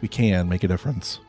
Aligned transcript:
we 0.00 0.08
can 0.08 0.48
make 0.48 0.64
a 0.64 0.68
difference. 0.68 1.20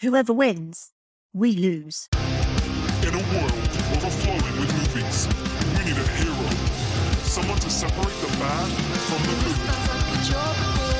Whoever 0.00 0.32
wins, 0.32 0.92
we 1.32 1.52
lose. 1.52 2.08
In 3.02 3.08
a 3.08 3.22
world 3.32 3.52
overflowing 3.96 4.60
with 4.60 4.72
movies, 4.78 5.26
we 5.76 5.84
need 5.84 5.98
a 5.98 6.06
hero. 6.16 6.48
Someone 7.24 7.58
to 7.58 7.70
separate 7.70 8.14
the 8.20 8.28
bad 8.38 8.68
from 9.08 9.22
the 9.22 9.34
good. 9.44 10.97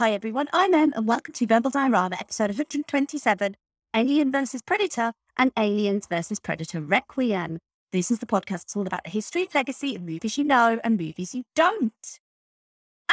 Hi 0.00 0.12
everyone, 0.12 0.48
I'm 0.54 0.72
Em 0.72 0.94
and 0.96 1.06
welcome 1.06 1.34
to 1.34 1.46
Verbal 1.46 1.70
Diorama 1.70 2.16
episode 2.18 2.48
127, 2.48 3.54
Alien 3.94 4.32
vs 4.32 4.62
Predator 4.62 5.12
and 5.36 5.52
Aliens 5.58 6.06
vs 6.06 6.40
Predator 6.40 6.80
Requiem. 6.80 7.58
This 7.92 8.10
is 8.10 8.20
the 8.20 8.24
podcast 8.24 8.62
that's 8.62 8.76
all 8.76 8.86
about 8.86 9.04
the 9.04 9.10
history 9.10 9.46
legacy 9.54 9.94
of 9.94 10.00
movies 10.00 10.38
you 10.38 10.44
know 10.44 10.80
and 10.82 10.96
movies 10.96 11.34
you 11.34 11.42
don't. 11.54 12.18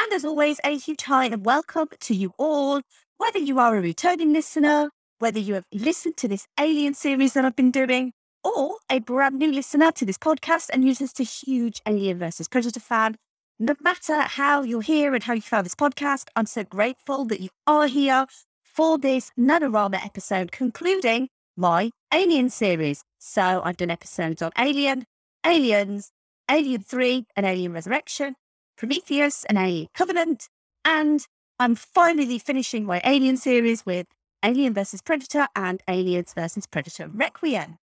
And 0.00 0.14
as 0.14 0.24
always, 0.24 0.60
a 0.64 0.78
huge 0.78 1.02
hi 1.02 1.26
and 1.26 1.44
welcome 1.44 1.88
to 2.00 2.14
you 2.14 2.32
all, 2.38 2.80
whether 3.18 3.38
you 3.38 3.58
are 3.58 3.76
a 3.76 3.82
returning 3.82 4.32
listener, 4.32 4.88
whether 5.18 5.38
you 5.38 5.52
have 5.52 5.66
listened 5.74 6.16
to 6.16 6.26
this 6.26 6.46
Alien 6.58 6.94
series 6.94 7.34
that 7.34 7.44
I've 7.44 7.54
been 7.54 7.70
doing, 7.70 8.12
or 8.42 8.78
a 8.88 9.00
brand 9.00 9.38
new 9.38 9.52
listener 9.52 9.92
to 9.92 10.06
this 10.06 10.16
podcast 10.16 10.70
and 10.72 10.86
you're 10.86 10.94
just 10.94 11.20
a 11.20 11.24
huge 11.24 11.82
Alien 11.84 12.18
vs 12.18 12.48
Predator 12.48 12.80
fan, 12.80 13.16
no 13.58 13.74
matter 13.80 14.20
how 14.22 14.62
you're 14.62 14.82
here 14.82 15.14
and 15.14 15.24
how 15.24 15.32
you 15.32 15.40
found 15.40 15.66
this 15.66 15.74
podcast, 15.74 16.28
I'm 16.36 16.46
so 16.46 16.62
grateful 16.62 17.24
that 17.24 17.40
you 17.40 17.48
are 17.66 17.88
here 17.88 18.26
for 18.62 18.98
this 18.98 19.32
Nanorama 19.36 20.04
episode 20.04 20.52
concluding 20.52 21.28
my 21.56 21.90
Alien 22.14 22.50
series. 22.50 23.02
So 23.18 23.60
I've 23.64 23.76
done 23.76 23.90
episodes 23.90 24.42
on 24.42 24.52
Alien, 24.56 25.06
Aliens, 25.44 26.12
Alien 26.48 26.82
3 26.82 27.26
and 27.34 27.44
Alien 27.44 27.72
Resurrection, 27.72 28.36
Prometheus 28.76 29.44
and 29.46 29.58
Alien 29.58 29.88
Covenant, 29.92 30.48
and 30.84 31.26
I'm 31.58 31.74
finally 31.74 32.38
finishing 32.38 32.84
my 32.84 33.00
Alien 33.04 33.36
series 33.36 33.84
with 33.84 34.06
Alien 34.44 34.72
vs 34.72 35.02
Predator 35.02 35.48
and 35.56 35.82
Aliens 35.88 36.32
vs 36.32 36.68
Predator 36.68 37.08
Requiem. 37.12 37.78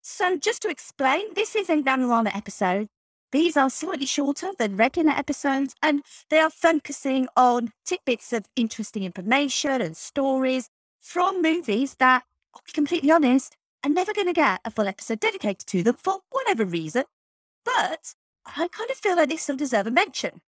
So 0.00 0.36
just 0.36 0.62
to 0.62 0.68
explain, 0.68 1.34
this 1.34 1.56
is 1.56 1.68
a 1.68 1.76
Nanorama 1.82 2.34
episode 2.36 2.86
these 3.30 3.56
are 3.56 3.70
slightly 3.70 4.06
shorter 4.06 4.50
than 4.58 4.76
regular 4.76 5.10
episodes, 5.10 5.74
and 5.82 6.02
they 6.30 6.38
are 6.38 6.50
focusing 6.50 7.28
on 7.36 7.72
tidbits 7.84 8.32
of 8.32 8.46
interesting 8.56 9.04
information 9.04 9.82
and 9.82 9.96
stories 9.96 10.70
from 11.00 11.42
movies 11.42 11.96
that, 11.98 12.24
I'll 12.54 12.62
be 12.64 12.72
completely 12.72 13.10
honest, 13.10 13.56
I'm 13.84 13.94
never 13.94 14.12
going 14.12 14.26
to 14.26 14.32
get 14.32 14.60
a 14.64 14.70
full 14.70 14.88
episode 14.88 15.20
dedicated 15.20 15.66
to 15.68 15.82
them 15.82 15.96
for 15.96 16.20
whatever 16.30 16.64
reason. 16.64 17.04
But 17.64 18.14
I 18.46 18.68
kind 18.68 18.90
of 18.90 18.96
feel 18.96 19.16
like 19.16 19.28
this 19.28 19.42
still 19.42 19.56
deserve 19.56 19.86
a 19.86 19.90
mention. 19.90 20.40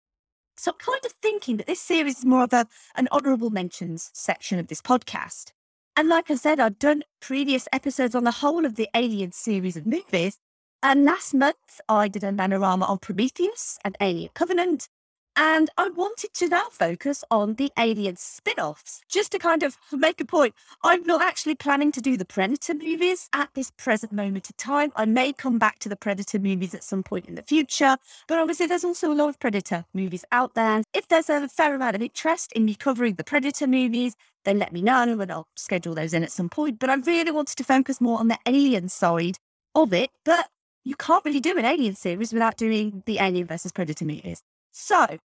So 0.56 0.72
I'm 0.72 0.78
kind 0.78 1.04
of 1.04 1.12
thinking 1.22 1.56
that 1.58 1.66
this 1.66 1.80
series 1.80 2.18
is 2.18 2.24
more 2.24 2.44
of 2.44 2.52
a, 2.52 2.66
an 2.94 3.08
honourable 3.12 3.50
mentions 3.50 4.10
section 4.12 4.58
of 4.58 4.68
this 4.68 4.82
podcast. 4.82 5.52
And 5.96 6.08
like 6.08 6.30
I 6.30 6.34
said, 6.34 6.60
I've 6.60 6.78
done 6.78 7.02
previous 7.20 7.68
episodes 7.72 8.14
on 8.14 8.24
the 8.24 8.30
whole 8.30 8.64
of 8.64 8.76
the 8.76 8.88
Alien 8.94 9.32
series 9.32 9.76
of 9.76 9.86
movies, 9.86 10.38
and 10.82 11.04
last 11.04 11.34
month, 11.34 11.80
I 11.88 12.08
did 12.08 12.24
a 12.24 12.32
Nanorama 12.32 12.88
on 12.88 12.98
Prometheus 12.98 13.78
and 13.84 13.96
Alien 14.00 14.30
Covenant. 14.34 14.88
And 15.36 15.70
I 15.78 15.88
wanted 15.88 16.34
to 16.34 16.48
now 16.48 16.66
focus 16.70 17.22
on 17.30 17.54
the 17.54 17.70
Alien 17.78 18.16
spin 18.16 18.58
offs. 18.58 19.00
Just 19.08 19.32
to 19.32 19.38
kind 19.38 19.62
of 19.62 19.78
make 19.92 20.20
a 20.20 20.24
point, 20.24 20.54
I'm 20.82 21.04
not 21.04 21.22
actually 21.22 21.54
planning 21.54 21.92
to 21.92 22.00
do 22.00 22.16
the 22.16 22.24
Predator 22.24 22.74
movies 22.74 23.28
at 23.32 23.48
this 23.54 23.70
present 23.70 24.12
moment 24.12 24.50
of 24.50 24.56
time. 24.56 24.92
I 24.96 25.04
may 25.06 25.32
come 25.32 25.58
back 25.58 25.78
to 25.80 25.88
the 25.88 25.96
Predator 25.96 26.38
movies 26.38 26.74
at 26.74 26.82
some 26.82 27.02
point 27.02 27.26
in 27.26 27.36
the 27.36 27.42
future, 27.42 27.96
but 28.26 28.38
obviously, 28.38 28.66
there's 28.66 28.84
also 28.84 29.12
a 29.12 29.14
lot 29.14 29.28
of 29.28 29.38
Predator 29.38 29.84
movies 29.94 30.24
out 30.32 30.54
there. 30.54 30.82
If 30.92 31.08
there's 31.08 31.30
a 31.30 31.48
fair 31.48 31.74
amount 31.74 31.96
of 31.96 32.02
interest 32.02 32.52
in 32.52 32.64
me 32.64 32.74
covering 32.74 33.14
the 33.14 33.24
Predator 33.24 33.66
movies, 33.66 34.16
then 34.44 34.58
let 34.58 34.72
me 34.72 34.82
know 34.82 35.20
and 35.20 35.30
I'll 35.30 35.48
schedule 35.56 35.94
those 35.94 36.12
in 36.12 36.22
at 36.22 36.32
some 36.32 36.48
point. 36.48 36.78
But 36.78 36.90
I 36.90 36.94
really 36.94 37.30
wanted 37.30 37.56
to 37.56 37.64
focus 37.64 38.00
more 38.00 38.18
on 38.18 38.28
the 38.28 38.38
Alien 38.46 38.88
side 38.88 39.38
of 39.74 39.92
it. 39.92 40.10
But 40.24 40.48
you 40.84 40.94
can't 40.96 41.24
really 41.24 41.40
do 41.40 41.58
an 41.58 41.64
Alien 41.64 41.94
series 41.94 42.32
without 42.32 42.56
doing 42.56 43.02
the 43.06 43.18
Alien 43.18 43.46
versus 43.46 43.72
Predator 43.72 44.04
movies. 44.04 44.42
So 44.72 45.18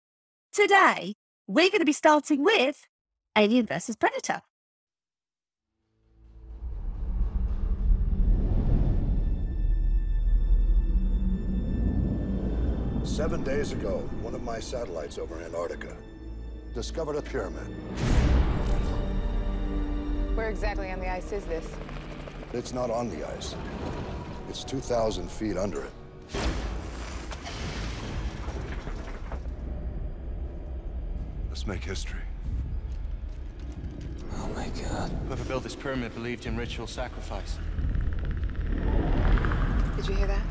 today 0.53 1.15
we're 1.47 1.69
going 1.69 1.81
to 1.81 1.85
be 1.85 1.93
starting 1.93 2.43
with 2.43 2.87
Alien 3.37 3.67
versus 3.67 3.97
Predator. 3.97 4.41
Seven 13.05 13.43
days 13.43 13.73
ago, 13.73 13.99
one 14.23 14.35
of 14.35 14.43
my 14.43 14.59
satellites 14.59 15.19
over 15.19 15.39
Antarctica 15.43 15.95
discovered 16.75 17.17
a 17.17 17.23
pyramid. 17.23 17.67
Where 20.35 20.49
exactly 20.49 20.91
on 20.91 21.01
the 21.01 21.11
ice 21.11 21.31
is 21.33 21.45
this? 21.45 21.69
It's 22.55 22.73
not 22.73 22.91
on 22.91 23.11
the 23.11 23.29
ice. 23.29 23.55
It's 24.53 24.65
2,000 24.65 25.31
feet 25.31 25.57
under 25.57 25.83
it. 25.83 25.91
Let's 31.49 31.67
make 31.67 31.83
history. 31.83 32.21
Oh 34.37 34.49
my 34.55 34.69
god. 34.69 35.11
Whoever 35.27 35.45
built 35.45 35.63
this 35.63 35.75
pyramid 35.75 36.15
believed 36.15 36.45
in 36.45 36.59
ritual 36.59 36.87
sacrifice. 36.87 37.59
Did 39.97 40.07
you 40.07 40.17
hear 40.17 40.27
that? 40.27 40.43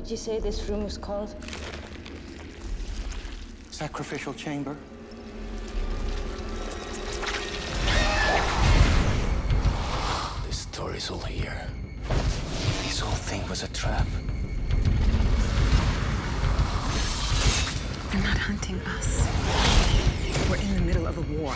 Did 0.00 0.10
you 0.10 0.16
say 0.18 0.38
this 0.38 0.68
room 0.68 0.84
was 0.84 0.98
called? 0.98 1.34
Sacrificial 3.70 4.34
chamber. 4.34 4.76
This 10.46 10.58
story's 10.58 11.10
all 11.10 11.20
here. 11.20 11.66
This 12.82 13.00
whole 13.00 13.14
thing 13.14 13.48
was 13.48 13.62
a 13.62 13.68
trap. 13.68 14.06
They're 18.12 18.22
not 18.22 18.36
hunting 18.36 18.78
us. 18.98 19.26
We're 20.50 20.56
in 20.56 20.74
the 20.74 20.82
middle 20.82 21.06
of 21.06 21.16
a 21.16 21.22
war. 21.38 21.54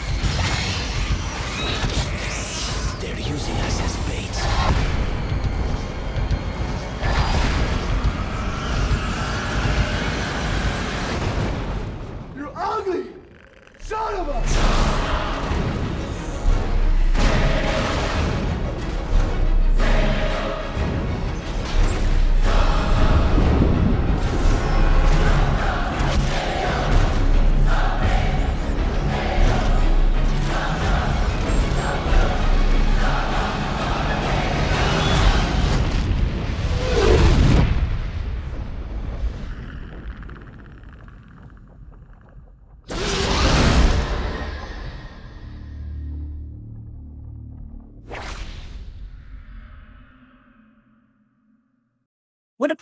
They're 3.01 3.21
using 3.21 3.57
us 3.57 3.81
as 3.83 3.97
bait. 4.09 5.20
Son 13.91 14.15
of 14.15 14.29
a... 14.29 14.80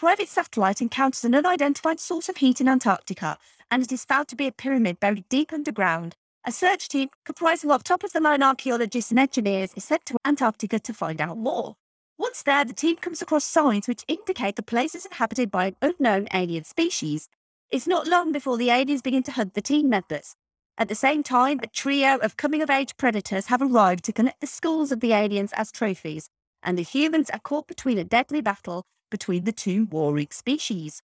private 0.08 0.26
satellite 0.26 0.80
encounters 0.80 1.22
an 1.22 1.34
unidentified 1.34 2.00
source 2.00 2.30
of 2.30 2.38
heat 2.38 2.62
in 2.62 2.66
Antarctica 2.66 3.36
and 3.70 3.82
it 3.82 3.92
is 3.92 4.06
found 4.06 4.26
to 4.26 4.34
be 4.34 4.46
a 4.46 4.52
pyramid 4.52 4.98
buried 4.98 5.28
deep 5.28 5.52
underground, 5.52 6.16
a 6.46 6.50
search 6.50 6.88
team 6.88 7.10
comprising 7.26 7.70
of 7.70 7.84
top 7.84 8.02
of 8.02 8.14
the 8.14 8.20
line 8.20 8.42
archaeologists 8.42 9.10
and 9.10 9.20
engineers 9.20 9.74
is 9.76 9.84
sent 9.84 10.06
to 10.06 10.16
Antarctica 10.24 10.78
to 10.78 10.94
find 10.94 11.20
out 11.20 11.36
more. 11.36 11.76
Once 12.16 12.42
there, 12.42 12.64
the 12.64 12.72
team 12.72 12.96
comes 12.96 13.20
across 13.20 13.44
signs 13.44 13.86
which 13.86 14.06
indicate 14.08 14.56
the 14.56 14.62
place 14.62 14.94
is 14.94 15.04
inhabited 15.04 15.50
by 15.50 15.66
an 15.66 15.76
unknown 15.82 16.26
alien 16.32 16.64
species. 16.64 17.28
It's 17.70 17.86
not 17.86 18.08
long 18.08 18.32
before 18.32 18.56
the 18.56 18.70
aliens 18.70 19.02
begin 19.02 19.24
to 19.24 19.32
hunt 19.32 19.52
the 19.52 19.60
team 19.60 19.90
members. 19.90 20.36
At 20.78 20.88
the 20.88 20.94
same 20.94 21.22
time, 21.22 21.60
a 21.62 21.66
trio 21.66 22.16
of 22.16 22.38
coming 22.38 22.62
of 22.62 22.70
age 22.70 22.96
predators 22.96 23.48
have 23.48 23.60
arrived 23.60 24.04
to 24.04 24.14
collect 24.14 24.40
the 24.40 24.46
skulls 24.46 24.90
of 24.90 25.00
the 25.00 25.12
aliens 25.12 25.52
as 25.52 25.70
trophies, 25.70 26.30
and 26.62 26.78
the 26.78 26.82
humans 26.82 27.28
are 27.28 27.40
caught 27.40 27.68
between 27.68 27.98
a 27.98 28.04
deadly 28.04 28.40
battle 28.40 28.86
between 29.10 29.44
the 29.44 29.52
two 29.52 29.86
warring 29.86 30.28
species. 30.30 31.02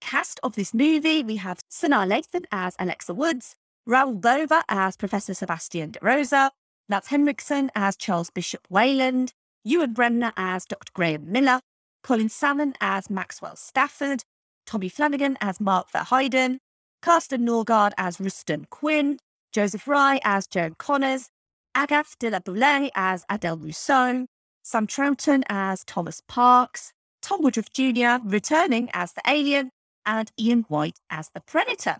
Cast 0.00 0.38
of 0.42 0.54
this 0.54 0.72
movie, 0.72 1.22
we 1.22 1.36
have 1.36 1.60
Sanaa 1.70 2.06
Lathan 2.06 2.44
as 2.52 2.74
Alexa 2.78 3.14
Woods, 3.14 3.56
Raoul 3.86 4.14
Bova 4.14 4.62
as 4.68 4.96
Professor 4.96 5.34
Sebastian 5.34 5.92
De 5.92 5.98
Rosa, 6.02 6.52
Matt 6.88 7.06
Henriksen 7.06 7.70
as 7.74 7.96
Charles 7.96 8.30
Bishop 8.30 8.66
Weyland, 8.70 9.32
Ewan 9.64 9.92
Bremner 9.92 10.32
as 10.36 10.64
Dr. 10.64 10.92
Graham 10.94 11.30
Miller, 11.30 11.60
Colin 12.02 12.28
Salmon 12.28 12.74
as 12.80 13.10
Maxwell 13.10 13.56
Stafford, 13.56 14.24
Tommy 14.66 14.88
Flanagan 14.88 15.36
as 15.40 15.60
Mark 15.60 15.90
Verheiden, 15.90 16.58
Carsten 17.02 17.46
Norgaard 17.46 17.92
as 17.98 18.18
Rusten 18.18 18.68
Quinn, 18.70 19.18
Joseph 19.52 19.86
Rye 19.88 20.20
as 20.24 20.46
Joan 20.46 20.74
Connors, 20.78 21.28
Agathe 21.74 22.18
de 22.18 22.30
la 22.30 22.38
Boulay 22.38 22.90
as 22.94 23.24
Adele 23.28 23.58
Rousseau, 23.58 24.26
Sam 24.68 24.86
Troughton 24.86 25.44
as 25.48 25.82
Thomas 25.82 26.20
Parks, 26.28 26.92
Tom 27.22 27.40
Woodruff 27.40 27.72
Jr. 27.72 28.22
returning 28.22 28.90
as 28.92 29.14
the 29.14 29.22
alien, 29.26 29.70
and 30.04 30.30
Ian 30.38 30.66
Whyte 30.68 30.98
as 31.08 31.30
the 31.30 31.40
Predator. 31.40 31.96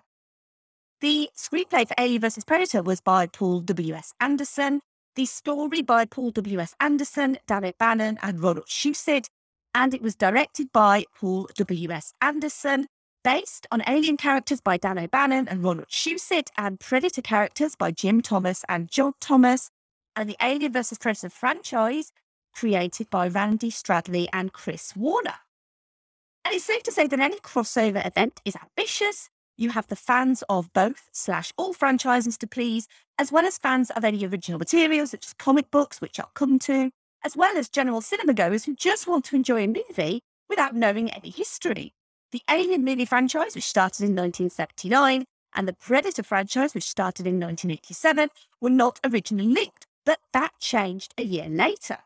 The 1.00 1.30
screenplay 1.34 1.88
for 1.88 1.94
Alien 1.98 2.20
vs. 2.20 2.44
Predator 2.44 2.82
was 2.82 3.00
by 3.00 3.26
Paul 3.26 3.60
W.S. 3.60 4.12
Anderson, 4.20 4.82
the 5.16 5.24
story 5.24 5.80
by 5.80 6.04
Paul 6.04 6.30
W.S. 6.32 6.74
Anderson, 6.78 7.38
Dan 7.46 7.64
O'Bannon, 7.64 8.18
and 8.20 8.42
Ronald 8.42 8.66
Shusett, 8.66 9.28
and 9.74 9.94
it 9.94 10.02
was 10.02 10.14
directed 10.14 10.70
by 10.70 11.04
Paul 11.18 11.48
W.S. 11.54 12.12
Anderson, 12.20 12.86
based 13.24 13.66
on 13.70 13.82
Alien 13.88 14.18
characters 14.18 14.60
by 14.60 14.76
Dan 14.76 14.98
O'Bannon 14.98 15.48
and 15.48 15.64
Ronald 15.64 15.88
Shusett, 15.88 16.50
and 16.58 16.78
Predator 16.78 17.22
characters 17.22 17.74
by 17.76 17.92
Jim 17.92 18.20
Thomas 18.20 18.62
and 18.68 18.90
John 18.90 19.14
Thomas, 19.20 19.70
and 20.14 20.28
the 20.28 20.36
Alien 20.42 20.74
vs. 20.74 20.98
Predator 20.98 21.30
franchise 21.30 22.12
created 22.58 23.08
by 23.08 23.28
Randy 23.28 23.70
Stradley 23.70 24.26
and 24.32 24.52
Chris 24.52 24.96
Warner. 24.96 25.36
And 26.44 26.52
it's 26.56 26.64
safe 26.64 26.82
to 26.84 26.92
say 26.92 27.06
that 27.06 27.20
any 27.20 27.38
crossover 27.38 28.04
event 28.04 28.40
is 28.44 28.56
ambitious. 28.56 29.30
You 29.56 29.70
have 29.70 29.86
the 29.86 29.94
fans 29.94 30.42
of 30.48 30.72
both 30.72 31.08
slash 31.12 31.52
all 31.56 31.72
franchises 31.72 32.36
to 32.38 32.48
please, 32.48 32.88
as 33.16 33.30
well 33.30 33.46
as 33.46 33.58
fans 33.58 33.90
of 33.90 34.04
any 34.04 34.26
original 34.26 34.58
materials 34.58 35.12
such 35.12 35.26
as 35.26 35.34
comic 35.34 35.70
books, 35.70 36.00
which 36.00 36.18
I'll 36.18 36.32
come 36.34 36.58
to, 36.60 36.90
as 37.24 37.36
well 37.36 37.56
as 37.56 37.68
general 37.68 38.00
cinema 38.00 38.34
goers 38.34 38.64
who 38.64 38.74
just 38.74 39.06
want 39.06 39.24
to 39.26 39.36
enjoy 39.36 39.62
a 39.62 39.68
movie 39.68 40.20
without 40.48 40.74
knowing 40.74 41.10
any 41.10 41.30
history. 41.30 41.92
The 42.32 42.42
Alien 42.50 42.84
movie 42.84 43.04
franchise, 43.04 43.54
which 43.54 43.68
started 43.68 44.02
in 44.02 44.16
1979, 44.16 45.24
and 45.54 45.68
the 45.68 45.74
Predator 45.74 46.24
franchise, 46.24 46.74
which 46.74 46.88
started 46.88 47.24
in 47.24 47.34
1987, 47.34 48.30
were 48.60 48.68
not 48.68 48.98
originally 49.04 49.46
linked, 49.46 49.86
but 50.04 50.18
that 50.32 50.58
changed 50.58 51.14
a 51.16 51.22
year 51.22 51.48
later. 51.48 51.98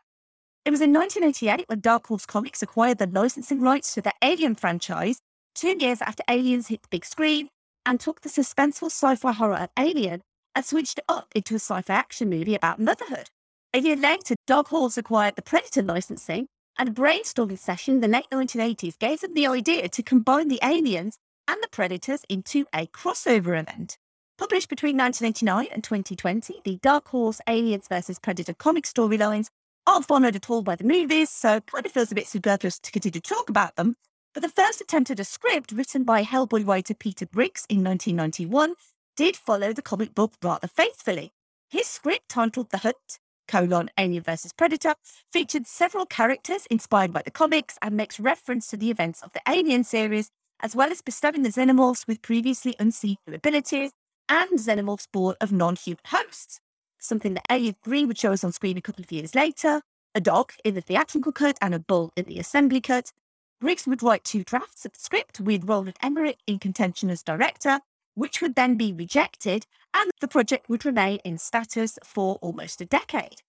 It 0.64 0.70
was 0.70 0.80
in 0.80 0.92
1988 0.92 1.68
when 1.68 1.80
Dark 1.80 2.06
Horse 2.06 2.24
Comics 2.24 2.62
acquired 2.62 2.98
the 2.98 3.08
licensing 3.08 3.60
rights 3.60 3.94
to 3.94 4.00
the 4.00 4.12
Alien 4.22 4.54
franchise, 4.54 5.18
two 5.56 5.76
years 5.76 6.00
after 6.00 6.22
Aliens 6.30 6.68
hit 6.68 6.82
the 6.82 6.88
big 6.88 7.04
screen, 7.04 7.48
and 7.84 7.98
took 7.98 8.20
the 8.20 8.28
suspenseful 8.28 8.86
sci 8.86 9.16
fi 9.16 9.32
horror 9.32 9.56
of 9.56 9.70
Alien 9.76 10.22
and 10.54 10.64
switched 10.64 10.98
it 10.98 11.04
up 11.08 11.32
into 11.34 11.54
a 11.54 11.58
sci 11.58 11.82
fi 11.82 11.94
action 11.94 12.30
movie 12.30 12.54
about 12.54 12.78
motherhood. 12.78 13.28
A 13.74 13.80
year 13.80 13.96
later, 13.96 14.36
Dark 14.46 14.68
Horse 14.68 14.96
acquired 14.96 15.34
the 15.34 15.42
Predator 15.42 15.82
licensing, 15.82 16.46
and 16.78 16.90
a 16.90 16.92
brainstorming 16.92 17.58
session 17.58 17.94
in 17.94 18.00
the 18.00 18.06
late 18.06 18.30
1980s 18.30 18.96
gave 19.00 19.20
them 19.20 19.34
the 19.34 19.48
idea 19.48 19.88
to 19.88 20.02
combine 20.02 20.46
the 20.46 20.60
Aliens 20.62 21.16
and 21.48 21.60
the 21.60 21.68
Predators 21.72 22.22
into 22.28 22.66
a 22.72 22.86
crossover 22.86 23.60
event. 23.60 23.98
Published 24.38 24.68
between 24.68 24.96
1989 24.96 25.74
and 25.74 25.82
2020, 25.82 26.60
the 26.64 26.78
Dark 26.82 27.08
Horse 27.08 27.40
Aliens 27.48 27.88
vs. 27.88 28.20
Predator 28.20 28.54
comic 28.54 28.84
storylines 28.84 29.48
aren't 29.86 30.06
followed 30.06 30.36
at 30.36 30.48
all 30.48 30.62
by 30.62 30.76
the 30.76 30.84
movies, 30.84 31.30
so 31.30 31.56
it 31.56 31.66
kind 31.66 31.86
of 31.86 31.92
feels 31.92 32.12
a 32.12 32.14
bit 32.14 32.26
superfluous 32.26 32.78
to 32.78 32.90
continue 32.90 33.20
to 33.20 33.34
talk 33.34 33.48
about 33.48 33.76
them. 33.76 33.96
But 34.34 34.42
the 34.42 34.48
first 34.48 34.80
attempt 34.80 35.10
at 35.10 35.20
a 35.20 35.24
script 35.24 35.72
written 35.72 36.04
by 36.04 36.24
Hellboy 36.24 36.66
writer 36.66 36.94
Peter 36.94 37.26
Briggs 37.26 37.66
in 37.68 37.84
1991 37.84 38.74
did 39.16 39.36
follow 39.36 39.72
the 39.72 39.82
comic 39.82 40.14
book 40.14 40.32
rather 40.42 40.68
faithfully. 40.68 41.32
His 41.68 41.86
script, 41.86 42.28
titled 42.28 42.70
The 42.70 42.78
Hunt, 42.78 43.18
colon, 43.48 43.90
Alien 43.98 44.22
vs. 44.22 44.52
Predator, 44.52 44.94
featured 45.32 45.66
several 45.66 46.06
characters 46.06 46.66
inspired 46.66 47.12
by 47.12 47.22
the 47.22 47.30
comics 47.30 47.76
and 47.82 47.96
makes 47.96 48.20
reference 48.20 48.68
to 48.68 48.76
the 48.76 48.90
events 48.90 49.22
of 49.22 49.32
the 49.32 49.42
Alien 49.48 49.84
series, 49.84 50.30
as 50.60 50.74
well 50.74 50.90
as 50.90 51.02
bestowing 51.02 51.42
the 51.42 51.50
xenomorphs 51.50 52.06
with 52.06 52.22
previously 52.22 52.74
unseen 52.78 53.16
abilities 53.26 53.90
and 54.28 54.58
xenomorphs 54.58 55.08
born 55.12 55.34
of 55.40 55.52
non-human 55.52 56.00
hosts 56.06 56.60
something 57.02 57.34
that 57.34 57.46
Elliot 57.48 57.76
Green 57.82 58.06
would 58.08 58.18
show 58.18 58.32
us 58.32 58.44
on 58.44 58.52
screen 58.52 58.78
a 58.78 58.82
couple 58.82 59.02
of 59.02 59.12
years 59.12 59.34
later, 59.34 59.82
a 60.14 60.20
dog 60.20 60.52
in 60.64 60.74
the 60.74 60.80
theatrical 60.80 61.32
cut 61.32 61.58
and 61.60 61.74
a 61.74 61.78
bull 61.78 62.12
in 62.16 62.24
the 62.24 62.38
assembly 62.38 62.80
cut. 62.80 63.12
Briggs 63.60 63.86
would 63.86 64.02
write 64.02 64.24
two 64.24 64.44
drafts 64.44 64.84
of 64.84 64.92
the 64.92 65.00
script 65.00 65.40
with 65.40 65.64
Roland 65.64 65.96
Emmerich 66.02 66.38
in 66.46 66.58
contention 66.58 67.10
as 67.10 67.22
director, 67.22 67.80
which 68.14 68.40
would 68.40 68.54
then 68.54 68.76
be 68.76 68.92
rejected, 68.92 69.66
and 69.94 70.10
the 70.20 70.28
project 70.28 70.68
would 70.68 70.84
remain 70.84 71.18
in 71.24 71.38
status 71.38 71.98
for 72.04 72.36
almost 72.36 72.80
a 72.80 72.86
decade. 72.86 73.42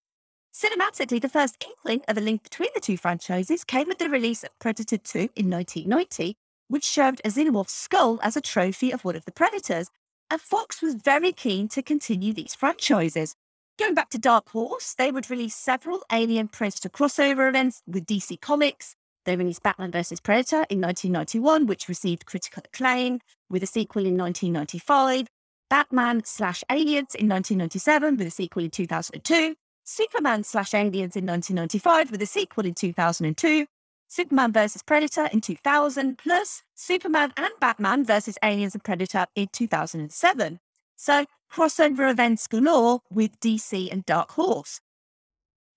Cinematically, 0.54 1.20
the 1.20 1.30
first 1.30 1.66
inkling 1.66 2.02
of 2.08 2.18
a 2.18 2.22
link 2.22 2.44
between 2.44 2.70
the 2.76 2.80
two 2.80 2.96
franchises 2.96 3.64
came 3.64 3.88
with 3.88 3.98
the 3.98 4.10
release 4.10 4.44
of 4.44 4.58
Predator 4.60 4.98
2 4.98 5.30
in 5.36 5.50
1990, 5.50 6.36
which 6.68 6.86
showed 6.86 7.20
a 7.26 7.30
xenomorph 7.30 7.70
skull 7.70 8.20
as 8.22 8.38
a 8.38 8.42
trophy 8.42 8.92
of 8.92 9.04
one 9.04 9.16
of 9.16 9.26
the 9.26 9.32
Predators, 9.32 9.90
and 10.30 10.40
Fox 10.40 10.82
was 10.82 10.94
very 10.94 11.32
keen 11.32 11.68
to 11.70 11.82
continue 11.82 12.34
these 12.34 12.56
franchises. 12.56 13.36
Going 13.84 13.96
back 13.96 14.12
to 14.12 14.18
Dark 14.18 14.48
Horse, 14.52 14.96
they 14.98 15.12
would 15.12 15.30
release 15.30 15.54
several 15.54 16.04
Alien 16.10 16.48
Predator 16.48 16.88
crossover 16.88 17.50
events 17.50 17.82
with 17.86 18.06
DC 18.06 18.40
Comics. 18.40 18.96
They 19.26 19.36
released 19.36 19.62
Batman 19.62 19.92
vs. 19.92 20.22
Predator 20.22 20.66
in 20.70 20.80
1991, 20.80 21.66
which 21.66 21.90
received 21.90 22.26
critical 22.26 22.64
acclaim, 22.64 23.20
with 23.50 23.62
a 23.62 23.66
sequel 23.66 24.06
in 24.06 24.16
1995, 24.16 25.28
Batman 25.70 26.24
slash 26.24 26.64
Aliens 26.72 27.14
in 27.14 27.28
1997, 27.28 28.16
with 28.16 28.28
a 28.28 28.32
sequel 28.32 28.64
in 28.64 28.70
2002, 28.70 29.56
Superman 29.84 30.46
slash 30.46 30.74
Aliens 30.74 31.18
in 31.18 31.26
1995, 31.26 32.10
with 32.10 32.22
a 32.22 32.26
sequel 32.26 32.66
in 32.66 32.74
2002, 32.74 33.66
Superman 34.08 34.54
vs. 34.54 34.82
Predator 34.84 35.28
in 35.34 35.42
2000, 35.42 36.18
plus 36.18 36.64
Superman 36.74 37.34
and 37.36 37.52
Batman 37.60 38.06
vs. 38.06 38.38
Aliens 38.42 38.76
and 38.76 38.84
Predator 38.86 39.28
in 39.36 39.50
2007. 39.52 40.62
So 40.96 41.26
crossover 41.52 42.10
events 42.10 42.48
galore 42.48 43.02
with 43.12 43.40
DC 43.40 43.92
and 43.92 44.06
Dark 44.06 44.32
Horse. 44.32 44.80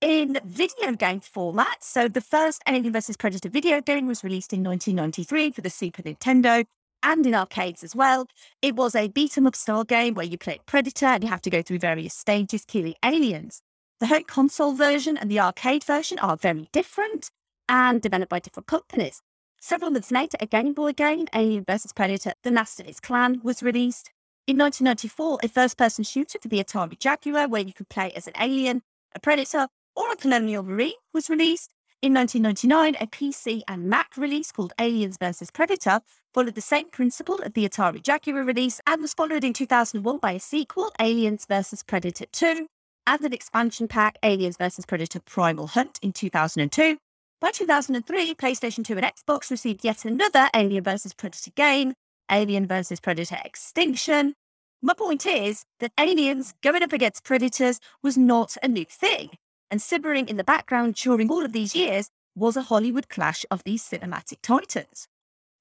in 0.00 0.38
video 0.44 0.92
game 0.92 1.20
format. 1.20 1.82
So 1.82 2.06
the 2.08 2.20
first 2.20 2.62
Alien 2.68 2.92
vs. 2.92 3.16
Predator 3.16 3.48
video 3.48 3.80
game 3.80 4.06
was 4.06 4.22
released 4.22 4.52
in 4.52 4.62
1993 4.62 5.50
for 5.52 5.62
the 5.62 5.70
Super 5.70 6.02
Nintendo 6.02 6.64
and 7.02 7.26
in 7.26 7.34
arcades 7.34 7.82
as 7.82 7.96
well. 7.96 8.26
It 8.62 8.76
was 8.76 8.94
a 8.94 9.08
beat 9.08 9.36
'em 9.38 9.46
up 9.46 9.56
style 9.56 9.84
game 9.84 10.14
where 10.14 10.26
you 10.26 10.38
played 10.38 10.66
Predator 10.66 11.06
and 11.06 11.24
you 11.24 11.30
have 11.30 11.40
to 11.42 11.50
go 11.50 11.62
through 11.62 11.78
various 11.78 12.14
stages 12.14 12.64
killing 12.66 12.94
aliens. 13.04 13.62
The 14.00 14.08
home 14.08 14.24
console 14.24 14.72
version 14.74 15.16
and 15.16 15.30
the 15.30 15.40
arcade 15.40 15.84
version 15.84 16.18
are 16.18 16.36
very 16.36 16.68
different 16.72 17.30
and 17.68 18.02
developed 18.02 18.30
by 18.30 18.40
different 18.40 18.66
companies. 18.66 19.22
Several 19.60 19.90
months 19.90 20.10
later, 20.10 20.36
a 20.40 20.46
Game 20.46 20.74
Boy 20.74 20.92
game, 20.92 21.26
Alien 21.34 21.64
vs. 21.64 21.92
Predator 21.92 22.34
The 22.42 22.50
Last 22.50 22.78
of 22.78 22.86
Its 22.86 23.00
Clan, 23.00 23.40
was 23.42 23.62
released. 23.62 24.10
In 24.46 24.58
1994, 24.58 25.40
a 25.42 25.48
first 25.48 25.76
person 25.76 26.04
shooter 26.04 26.38
for 26.40 26.46
the 26.46 26.62
Atari 26.62 26.96
Jaguar, 26.96 27.48
where 27.48 27.62
you 27.62 27.72
could 27.72 27.88
play 27.88 28.12
as 28.12 28.28
an 28.28 28.32
alien, 28.40 28.82
a 29.12 29.18
predator, 29.18 29.66
or 29.96 30.12
a 30.12 30.16
colonial 30.16 30.62
marine, 30.62 30.92
was 31.12 31.28
released. 31.28 31.72
In 32.00 32.14
1999, 32.14 32.94
a 33.02 33.08
PC 33.08 33.62
and 33.66 33.90
Mac 33.90 34.16
release 34.16 34.52
called 34.52 34.72
Aliens 34.78 35.16
vs. 35.18 35.50
Predator 35.50 36.00
followed 36.32 36.54
the 36.54 36.60
same 36.60 36.90
principle 36.90 37.40
of 37.42 37.54
the 37.54 37.68
Atari 37.68 38.00
Jaguar 38.00 38.44
release 38.44 38.80
and 38.86 39.02
was 39.02 39.14
followed 39.14 39.42
in 39.42 39.52
2001 39.52 40.18
by 40.18 40.30
a 40.30 40.38
sequel, 40.38 40.92
Aliens 41.00 41.44
vs. 41.44 41.82
Predator 41.82 42.26
2, 42.30 42.68
and 43.08 43.20
an 43.22 43.32
expansion 43.32 43.88
pack, 43.88 44.16
Aliens 44.22 44.58
vs. 44.58 44.86
Predator 44.86 45.18
Primal 45.18 45.66
Hunt, 45.66 45.98
in 46.02 46.12
2002. 46.12 46.98
By 47.40 47.50
2003, 47.50 48.34
PlayStation 48.36 48.84
2 48.84 48.96
and 48.96 49.06
Xbox 49.06 49.50
received 49.50 49.84
yet 49.84 50.04
another 50.04 50.48
Alien 50.54 50.84
vs. 50.84 51.14
Predator 51.14 51.50
game, 51.56 51.94
Alien 52.30 52.66
vs. 52.66 53.00
Predator 53.00 53.38
Extinction. 53.44 54.34
My 54.82 54.94
point 54.94 55.26
is 55.26 55.64
that 55.80 55.92
aliens 55.98 56.54
going 56.62 56.82
up 56.82 56.92
against 56.92 57.24
predators 57.24 57.80
was 58.02 58.18
not 58.18 58.56
a 58.62 58.68
new 58.68 58.84
thing 58.84 59.30
and 59.70 59.82
simmering 59.82 60.28
in 60.28 60.36
the 60.36 60.44
background 60.44 60.94
during 60.94 61.30
all 61.30 61.44
of 61.44 61.52
these 61.52 61.74
years 61.74 62.10
was 62.34 62.56
a 62.56 62.62
Hollywood 62.62 63.08
clash 63.08 63.44
of 63.50 63.64
these 63.64 63.82
cinematic 63.82 64.38
titans. 64.42 65.08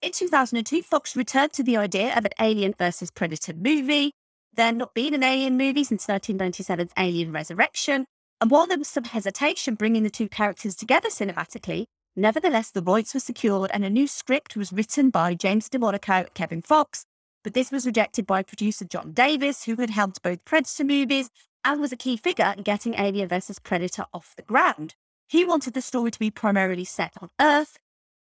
In 0.02 0.12
2002, 0.12 0.82
Fox 0.84 1.16
returned 1.16 1.54
to 1.54 1.64
the 1.64 1.78
idea 1.78 2.16
of 2.16 2.26
an 2.26 2.32
Alien 2.40 2.74
vs. 2.78 3.12
Predator 3.12 3.54
movie. 3.54 4.12
There 4.54 4.72
not 4.72 4.94
been 4.94 5.14
an 5.14 5.24
Alien 5.24 5.58
movie 5.58 5.84
since 5.84 6.06
1997's 6.06 6.94
Alien 6.98 7.32
Resurrection, 7.32 8.06
and 8.42 8.52
while 8.52 8.68
there 8.68 8.78
was 8.78 8.88
some 8.88 9.06
hesitation 9.06 9.76
bringing 9.76 10.04
the 10.04 10.10
two 10.10 10.30
characters 10.30 10.76
together 10.76 11.10
cinematically, 11.10 11.86
nevertheless 12.16 12.72
the 12.72 12.82
rights 12.82 13.14
were 13.14 13.20
secured 13.20 13.72
and 13.74 13.84
a 13.84 13.90
new 13.90 14.08
script 14.08 14.56
was 14.56 14.74
written 14.74 15.10
by 15.10 15.34
James 15.34 15.70
DeMonaco 15.70 16.22
and 16.22 16.34
Kevin 16.34 16.62
Fox. 16.62 17.06
But 17.44 17.54
this 17.54 17.72
was 17.72 17.86
rejected 17.86 18.26
by 18.26 18.44
producer 18.44 18.86
John 18.86 19.12
Davis, 19.12 19.66
who 19.66 19.76
had 19.76 19.92
helped 19.92 20.24
both 20.24 20.44
Predator 20.46 20.84
movies 20.84 21.30
and 21.64 21.82
was 21.82 21.92
a 21.92 21.98
key 21.98 22.18
figure 22.18 22.54
in 22.56 22.64
getting 22.64 22.96
Alien 22.96 23.28
vs. 23.28 23.60
Predator 23.60 24.06
off 24.14 24.34
the 24.36 24.44
ground. 24.44 24.96
He 25.28 25.44
wanted 25.44 25.74
the 25.74 25.82
story 25.82 26.12
to 26.12 26.20
be 26.20 26.32
primarily 26.32 26.86
set 26.86 27.14
on 27.22 27.30
Earth. 27.40 27.78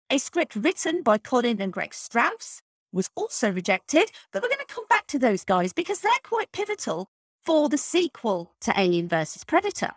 A 0.10 0.18
script 0.18 0.56
written 0.56 1.04
by 1.04 1.18
Colin 1.18 1.62
and 1.62 1.74
Greg 1.74 1.94
Strause 1.94 2.62
was 2.92 3.10
also 3.16 3.52
rejected, 3.52 4.12
but 4.32 4.42
we're 4.42 4.50
going 4.50 4.60
to 4.60 4.74
come 4.74 4.86
back 4.90 5.08
to 5.08 5.20
those 5.20 5.44
guys 5.44 5.74
because 5.74 6.00
they're 6.00 6.12
quite 6.24 6.52
pivotal 6.52 7.08
for 7.44 7.68
the 7.68 7.78
sequel 7.78 8.54
to 8.62 8.74
Alien 8.80 9.08
vs. 9.08 9.44
Predator. 9.44 9.92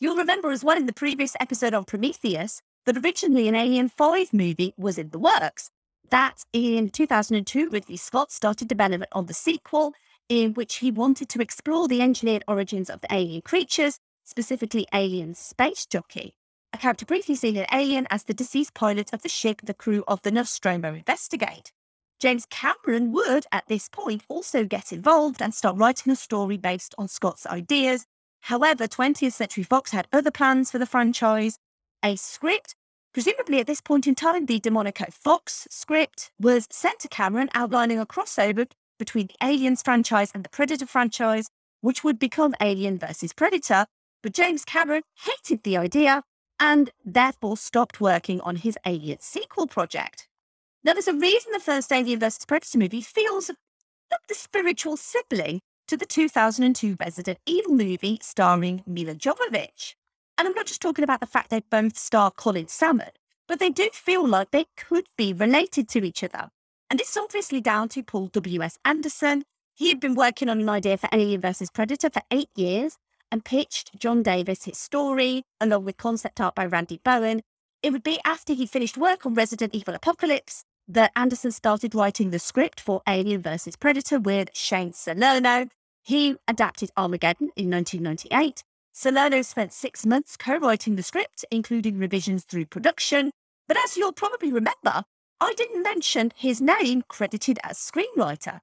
You'll 0.00 0.16
remember 0.16 0.50
as 0.50 0.62
well 0.62 0.76
in 0.76 0.86
the 0.86 0.92
previous 0.92 1.34
episode 1.40 1.74
on 1.74 1.84
Prometheus 1.84 2.62
that 2.88 3.04
originally 3.04 3.48
an 3.48 3.54
Alien 3.54 3.90
5 3.90 4.32
movie 4.32 4.72
was 4.78 4.96
in 4.96 5.10
the 5.10 5.18
works. 5.18 5.70
That 6.08 6.44
in 6.54 6.88
2002, 6.88 7.68
Ridley 7.68 7.98
Scott 7.98 8.32
started 8.32 8.66
development 8.66 9.10
on 9.12 9.26
the 9.26 9.34
sequel, 9.34 9.92
in 10.30 10.54
which 10.54 10.76
he 10.76 10.90
wanted 10.90 11.28
to 11.28 11.42
explore 11.42 11.86
the 11.86 12.00
engineered 12.00 12.44
origins 12.48 12.88
of 12.88 13.02
the 13.02 13.14
alien 13.14 13.42
creatures, 13.42 13.98
specifically 14.24 14.86
Alien 14.94 15.34
Space 15.34 15.84
Jockey, 15.84 16.32
a 16.72 16.78
character 16.78 17.04
briefly 17.04 17.34
seen 17.34 17.56
in 17.56 17.66
Alien 17.70 18.06
as 18.08 18.24
the 18.24 18.32
deceased 18.32 18.72
pilot 18.72 19.12
of 19.12 19.20
the 19.20 19.28
ship 19.28 19.60
the 19.62 19.74
crew 19.74 20.02
of 20.08 20.22
the 20.22 20.30
Nostromo 20.30 20.94
investigate. 20.94 21.72
James 22.18 22.46
Cameron 22.48 23.12
would, 23.12 23.44
at 23.52 23.68
this 23.68 23.90
point, 23.90 24.22
also 24.30 24.64
get 24.64 24.92
involved 24.94 25.42
and 25.42 25.52
start 25.52 25.76
writing 25.76 26.10
a 26.10 26.16
story 26.16 26.56
based 26.56 26.94
on 26.96 27.08
Scott's 27.08 27.44
ideas. 27.44 28.06
However, 28.40 28.88
20th 28.88 29.34
Century 29.34 29.62
Fox 29.62 29.90
had 29.90 30.08
other 30.10 30.30
plans 30.30 30.70
for 30.70 30.78
the 30.78 30.86
franchise. 30.86 31.58
A 32.02 32.14
script, 32.14 32.76
presumably 33.18 33.58
at 33.58 33.66
this 33.66 33.80
point 33.80 34.06
in 34.06 34.14
time, 34.14 34.46
the 34.46 34.60
DeMonaco 34.60 35.12
Fox 35.12 35.66
script, 35.72 36.30
was 36.38 36.68
sent 36.70 37.00
to 37.00 37.08
Cameron 37.08 37.50
outlining 37.52 37.98
a 37.98 38.06
crossover 38.06 38.70
between 38.96 39.26
the 39.26 39.34
Aliens 39.42 39.82
franchise 39.82 40.30
and 40.32 40.44
the 40.44 40.48
Predator 40.48 40.86
franchise, 40.86 41.48
which 41.80 42.04
would 42.04 42.20
become 42.20 42.54
Alien 42.60 42.96
versus 42.96 43.32
Predator. 43.32 43.86
But 44.22 44.34
James 44.34 44.64
Cameron 44.64 45.02
hated 45.26 45.64
the 45.64 45.76
idea 45.76 46.22
and 46.60 46.90
therefore 47.04 47.56
stopped 47.56 48.00
working 48.00 48.40
on 48.42 48.54
his 48.54 48.78
Alien 48.86 49.18
sequel 49.18 49.66
project. 49.66 50.28
Now, 50.84 50.92
there's 50.92 51.08
a 51.08 51.12
reason 51.12 51.50
the 51.50 51.58
first 51.58 51.90
Alien 51.90 52.20
vs. 52.20 52.44
Predator 52.46 52.78
movie 52.78 53.00
feels 53.00 53.50
like 54.12 54.28
the 54.28 54.34
spiritual 54.36 54.96
sibling 54.96 55.58
to 55.88 55.96
the 55.96 56.06
2002 56.06 56.96
Resident 57.00 57.38
Evil 57.46 57.72
movie 57.72 58.20
starring 58.22 58.84
Milla 58.86 59.16
Jovovich. 59.16 59.96
And 60.38 60.46
I'm 60.46 60.54
not 60.54 60.66
just 60.66 60.80
talking 60.80 61.02
about 61.02 61.18
the 61.18 61.26
fact 61.26 61.50
they 61.50 61.62
both 61.68 61.98
star 61.98 62.30
Colin 62.30 62.68
Salmon, 62.68 63.10
but 63.48 63.58
they 63.58 63.70
do 63.70 63.90
feel 63.92 64.26
like 64.26 64.52
they 64.52 64.66
could 64.76 65.08
be 65.16 65.32
related 65.32 65.88
to 65.88 66.04
each 66.04 66.22
other. 66.22 66.50
And 66.88 67.00
it's 67.00 67.16
obviously 67.16 67.60
down 67.60 67.88
to 67.90 68.04
Paul 68.04 68.28
W.S. 68.28 68.78
Anderson. 68.84 69.42
He 69.74 69.88
had 69.88 69.98
been 69.98 70.14
working 70.14 70.48
on 70.48 70.60
an 70.60 70.68
idea 70.68 70.96
for 70.96 71.08
Alien 71.12 71.40
vs. 71.40 71.70
Predator 71.70 72.08
for 72.08 72.22
eight 72.30 72.50
years 72.54 72.96
and 73.30 73.44
pitched 73.44 73.98
John 73.98 74.22
Davis 74.22 74.64
his 74.64 74.78
story, 74.78 75.42
along 75.60 75.84
with 75.84 75.96
concept 75.96 76.40
art 76.40 76.54
by 76.54 76.66
Randy 76.66 77.00
Bowen. 77.02 77.42
It 77.82 77.92
would 77.92 78.04
be 78.04 78.20
after 78.24 78.54
he 78.54 78.64
finished 78.64 78.96
work 78.96 79.26
on 79.26 79.34
Resident 79.34 79.74
Evil 79.74 79.94
Apocalypse 79.94 80.64
that 80.86 81.12
Anderson 81.14 81.52
started 81.52 81.94
writing 81.94 82.30
the 82.30 82.38
script 82.38 82.80
for 82.80 83.02
Alien 83.06 83.42
vs. 83.42 83.76
Predator 83.76 84.18
with 84.18 84.50
Shane 84.54 84.92
Salerno. 84.92 85.68
He 86.02 86.36
adapted 86.46 86.90
Armageddon 86.96 87.50
in 87.56 87.70
1998. 87.70 88.64
Salerno 89.00 89.42
spent 89.42 89.72
six 89.72 90.04
months 90.04 90.36
co 90.36 90.56
writing 90.56 90.96
the 90.96 91.04
script, 91.04 91.44
including 91.52 91.98
revisions 91.98 92.42
through 92.42 92.66
production. 92.66 93.30
But 93.68 93.76
as 93.76 93.96
you'll 93.96 94.12
probably 94.12 94.50
remember, 94.50 95.04
I 95.40 95.54
didn't 95.56 95.84
mention 95.84 96.32
his 96.34 96.60
name 96.60 97.04
credited 97.06 97.60
as 97.62 97.78
screenwriter. 97.78 98.58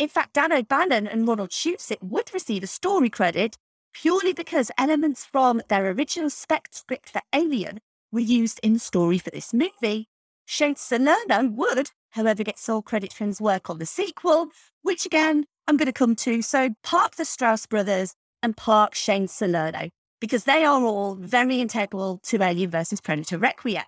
In 0.00 0.08
fact, 0.08 0.32
Dan 0.32 0.52
O'Bannon 0.52 1.06
and 1.06 1.28
Ronald 1.28 1.50
Shusett 1.50 2.02
would 2.02 2.34
receive 2.34 2.64
a 2.64 2.66
story 2.66 3.08
credit 3.08 3.58
purely 3.94 4.32
because 4.32 4.72
elements 4.76 5.24
from 5.24 5.62
their 5.68 5.86
original 5.86 6.30
spec 6.30 6.66
script 6.72 7.10
for 7.10 7.20
Alien 7.32 7.78
were 8.10 8.18
used 8.18 8.58
in 8.64 8.72
the 8.72 8.80
story 8.80 9.18
for 9.18 9.30
this 9.30 9.54
movie. 9.54 10.08
Shane 10.46 10.74
Salerno 10.74 11.48
would, 11.50 11.92
however, 12.10 12.42
get 12.42 12.58
sole 12.58 12.82
credit 12.82 13.12
for 13.12 13.24
his 13.24 13.40
work 13.40 13.70
on 13.70 13.78
the 13.78 13.86
sequel, 13.86 14.48
which 14.82 15.06
again, 15.06 15.44
I'm 15.68 15.76
going 15.76 15.86
to 15.86 15.92
come 15.92 16.16
to. 16.16 16.42
So 16.42 16.70
park 16.82 17.14
the 17.14 17.24
Strause 17.24 17.66
brothers 17.66 18.16
and 18.42 18.56
park 18.56 18.94
Shane 18.94 19.28
Salerno, 19.28 19.90
because 20.20 20.44
they 20.44 20.64
are 20.64 20.82
all 20.82 21.14
very 21.14 21.60
integral 21.60 22.20
to 22.24 22.42
Alien 22.42 22.70
vs. 22.70 23.00
Predator 23.00 23.38
Requiem. 23.38 23.84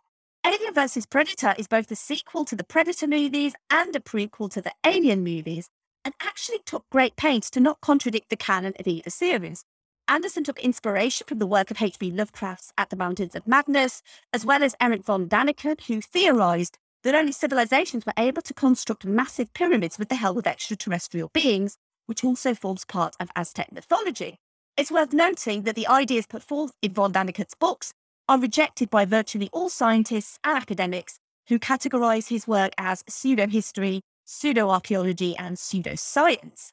Alien 0.46 0.74
vs. 0.74 1.06
Predator 1.06 1.54
is 1.58 1.68
both 1.68 1.90
a 1.90 1.96
sequel 1.96 2.44
to 2.44 2.56
the 2.56 2.64
Predator 2.64 3.06
movies 3.06 3.54
and 3.70 3.94
a 3.94 4.00
prequel 4.00 4.50
to 4.50 4.62
the 4.62 4.72
Alien 4.84 5.22
movies, 5.22 5.68
and 6.04 6.14
actually 6.22 6.60
took 6.64 6.88
great 6.90 7.16
pains 7.16 7.50
to 7.50 7.60
not 7.60 7.80
contradict 7.80 8.30
the 8.30 8.36
canon 8.36 8.72
of 8.78 8.86
either 8.86 9.10
series. 9.10 9.64
Anderson 10.08 10.42
took 10.42 10.58
inspiration 10.60 11.26
from 11.26 11.38
the 11.38 11.46
work 11.46 11.70
of 11.70 11.82
H.P. 11.82 12.12
Lovecraft's 12.12 12.72
At 12.78 12.88
the 12.88 12.96
Mountains 12.96 13.34
of 13.34 13.46
Madness, 13.46 14.02
as 14.32 14.46
well 14.46 14.62
as 14.62 14.74
Erich 14.80 15.04
von 15.04 15.28
Daniken, 15.28 15.78
who 15.82 16.00
theorized 16.00 16.78
that 17.02 17.14
only 17.14 17.32
civilizations 17.32 18.06
were 18.06 18.14
able 18.16 18.42
to 18.42 18.54
construct 18.54 19.04
massive 19.04 19.52
pyramids 19.52 19.98
with 19.98 20.08
the 20.08 20.14
help 20.14 20.38
of 20.38 20.46
extraterrestrial 20.46 21.30
beings, 21.34 21.76
which 22.08 22.24
also 22.24 22.54
forms 22.54 22.86
part 22.86 23.14
of 23.20 23.28
Aztec 23.36 23.70
mythology. 23.70 24.38
It's 24.78 24.90
worth 24.90 25.12
noting 25.12 25.62
that 25.64 25.74
the 25.74 25.86
ideas 25.86 26.26
put 26.26 26.42
forth 26.42 26.72
in 26.80 26.94
von 26.94 27.12
Daniken's 27.12 27.54
books 27.58 27.92
are 28.28 28.38
rejected 28.38 28.88
by 28.88 29.04
virtually 29.04 29.50
all 29.52 29.68
scientists 29.68 30.38
and 30.42 30.56
academics 30.56 31.18
who 31.48 31.58
categorize 31.58 32.28
his 32.28 32.48
work 32.48 32.72
as 32.78 33.04
pseudo-history, 33.08 34.00
pseudo-archaeology, 34.24 35.36
and 35.36 35.56
pseudoscience. 35.56 36.70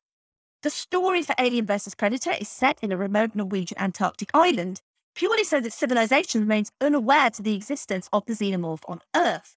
The 0.63 0.69
story 0.69 1.21
for 1.21 1.35
Alien 1.37 1.65
vs. 1.65 1.95
Predator 1.95 2.33
is 2.39 2.47
set 2.49 2.79
in 2.81 2.91
a 2.91 2.97
remote 2.97 3.35
Norwegian 3.35 3.77
Antarctic 3.77 4.31
island, 4.33 4.79
purely 5.15 5.43
so 5.43 5.59
that 5.59 5.73
civilization 5.73 6.41
remains 6.41 6.71
unaware 6.81 7.29
to 7.31 7.41
the 7.41 7.55
existence 7.55 8.09
of 8.13 8.25
the 8.25 8.33
xenomorph 8.33 8.81
on 8.87 9.01
Earth. 9.15 9.54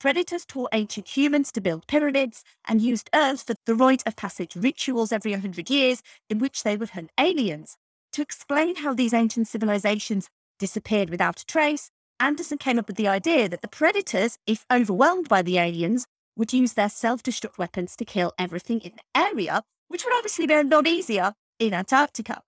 Predators 0.00 0.46
taught 0.46 0.70
ancient 0.72 1.14
humans 1.14 1.52
to 1.52 1.60
build 1.60 1.86
pyramids 1.86 2.42
and 2.66 2.80
used 2.80 3.10
Earth 3.14 3.42
for 3.42 3.54
the 3.66 3.74
rite 3.74 4.02
of 4.06 4.16
passage 4.16 4.56
rituals 4.56 5.12
every 5.12 5.32
100 5.32 5.68
years 5.68 6.02
in 6.30 6.38
which 6.38 6.62
they 6.62 6.74
would 6.74 6.90
hunt 6.90 7.10
aliens. 7.20 7.76
To 8.12 8.22
explain 8.22 8.76
how 8.76 8.94
these 8.94 9.12
ancient 9.12 9.46
civilizations 9.46 10.30
disappeared 10.58 11.10
without 11.10 11.40
a 11.40 11.44
trace, 11.44 11.90
Anderson 12.18 12.56
came 12.56 12.78
up 12.78 12.86
with 12.86 12.96
the 12.96 13.08
idea 13.08 13.46
that 13.50 13.60
the 13.60 13.68
predators, 13.68 14.38
if 14.46 14.64
overwhelmed 14.72 15.28
by 15.28 15.42
the 15.42 15.58
aliens, 15.58 16.06
would 16.34 16.54
use 16.54 16.72
their 16.72 16.88
self 16.88 17.22
destruct 17.22 17.58
weapons 17.58 17.94
to 17.96 18.06
kill 18.06 18.32
everything 18.38 18.80
in 18.80 18.92
the 18.92 19.20
area, 19.20 19.62
which 19.88 20.06
would 20.06 20.14
obviously 20.14 20.46
be 20.46 20.54
a 20.54 20.62
lot 20.62 20.86
easier 20.86 21.34
in 21.58 21.74
Antarctica. 21.74 22.40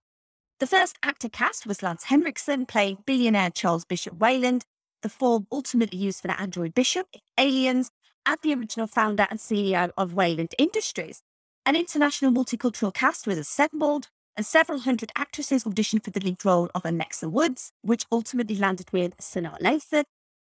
The 0.58 0.66
first 0.66 0.96
actor 1.02 1.28
cast 1.28 1.66
was 1.66 1.82
Lance 1.82 2.04
Henriksen 2.04 2.64
playing 2.64 3.02
billionaire 3.04 3.50
Charles 3.50 3.84
Bishop 3.84 4.18
Weyland, 4.18 4.64
the 5.02 5.08
form 5.08 5.46
ultimately 5.52 5.98
used 5.98 6.20
for 6.20 6.28
the 6.28 6.40
android 6.40 6.74
Bishop 6.74 7.08
Aliens, 7.38 7.90
and 8.24 8.38
the 8.42 8.54
original 8.54 8.86
founder 8.86 9.26
and 9.30 9.38
CEO 9.38 9.90
of 9.96 10.14
Weyland 10.14 10.54
Industries. 10.58 11.22
An 11.66 11.76
international 11.76 12.32
multicultural 12.32 12.94
cast 12.94 13.26
was 13.26 13.38
assembled, 13.38 14.08
and 14.36 14.46
several 14.46 14.80
hundred 14.80 15.12
actresses 15.16 15.64
auditioned 15.64 16.04
for 16.04 16.10
the 16.10 16.20
lead 16.20 16.44
role 16.44 16.70
of 16.74 16.84
Alexa 16.84 17.28
Woods, 17.28 17.72
which 17.82 18.06
ultimately 18.10 18.56
landed 18.56 18.92
with 18.92 19.16
Sanaa 19.18 19.60
Lathan. 19.60 20.04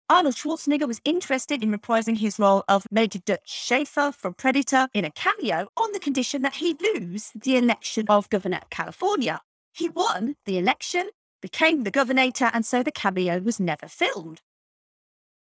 Arnold 0.09 0.35
Schwarzenegger 0.35 0.87
was 0.87 0.99
interested 1.05 1.63
in 1.63 1.71
reprising 1.71 2.17
his 2.17 2.37
role 2.37 2.63
of 2.67 2.85
Major 2.91 3.19
Dutch 3.19 3.49
Schaefer 3.49 4.11
from 4.11 4.33
Predator 4.33 4.89
in 4.93 5.05
a 5.05 5.11
cameo 5.11 5.69
on 5.77 5.93
the 5.93 5.99
condition 5.99 6.41
that 6.41 6.55
he 6.55 6.75
lose 6.79 7.31
the 7.33 7.55
election 7.55 8.05
of 8.09 8.29
Governor 8.29 8.59
of 8.61 8.69
California. 8.69 9.41
He 9.71 9.87
won 9.87 10.35
the 10.45 10.57
election, 10.57 11.09
became 11.41 11.83
the 11.83 11.91
governator, 11.91 12.49
and 12.53 12.65
so 12.65 12.83
the 12.83 12.91
cameo 12.91 13.39
was 13.39 13.59
never 13.59 13.87
filmed. 13.87 14.41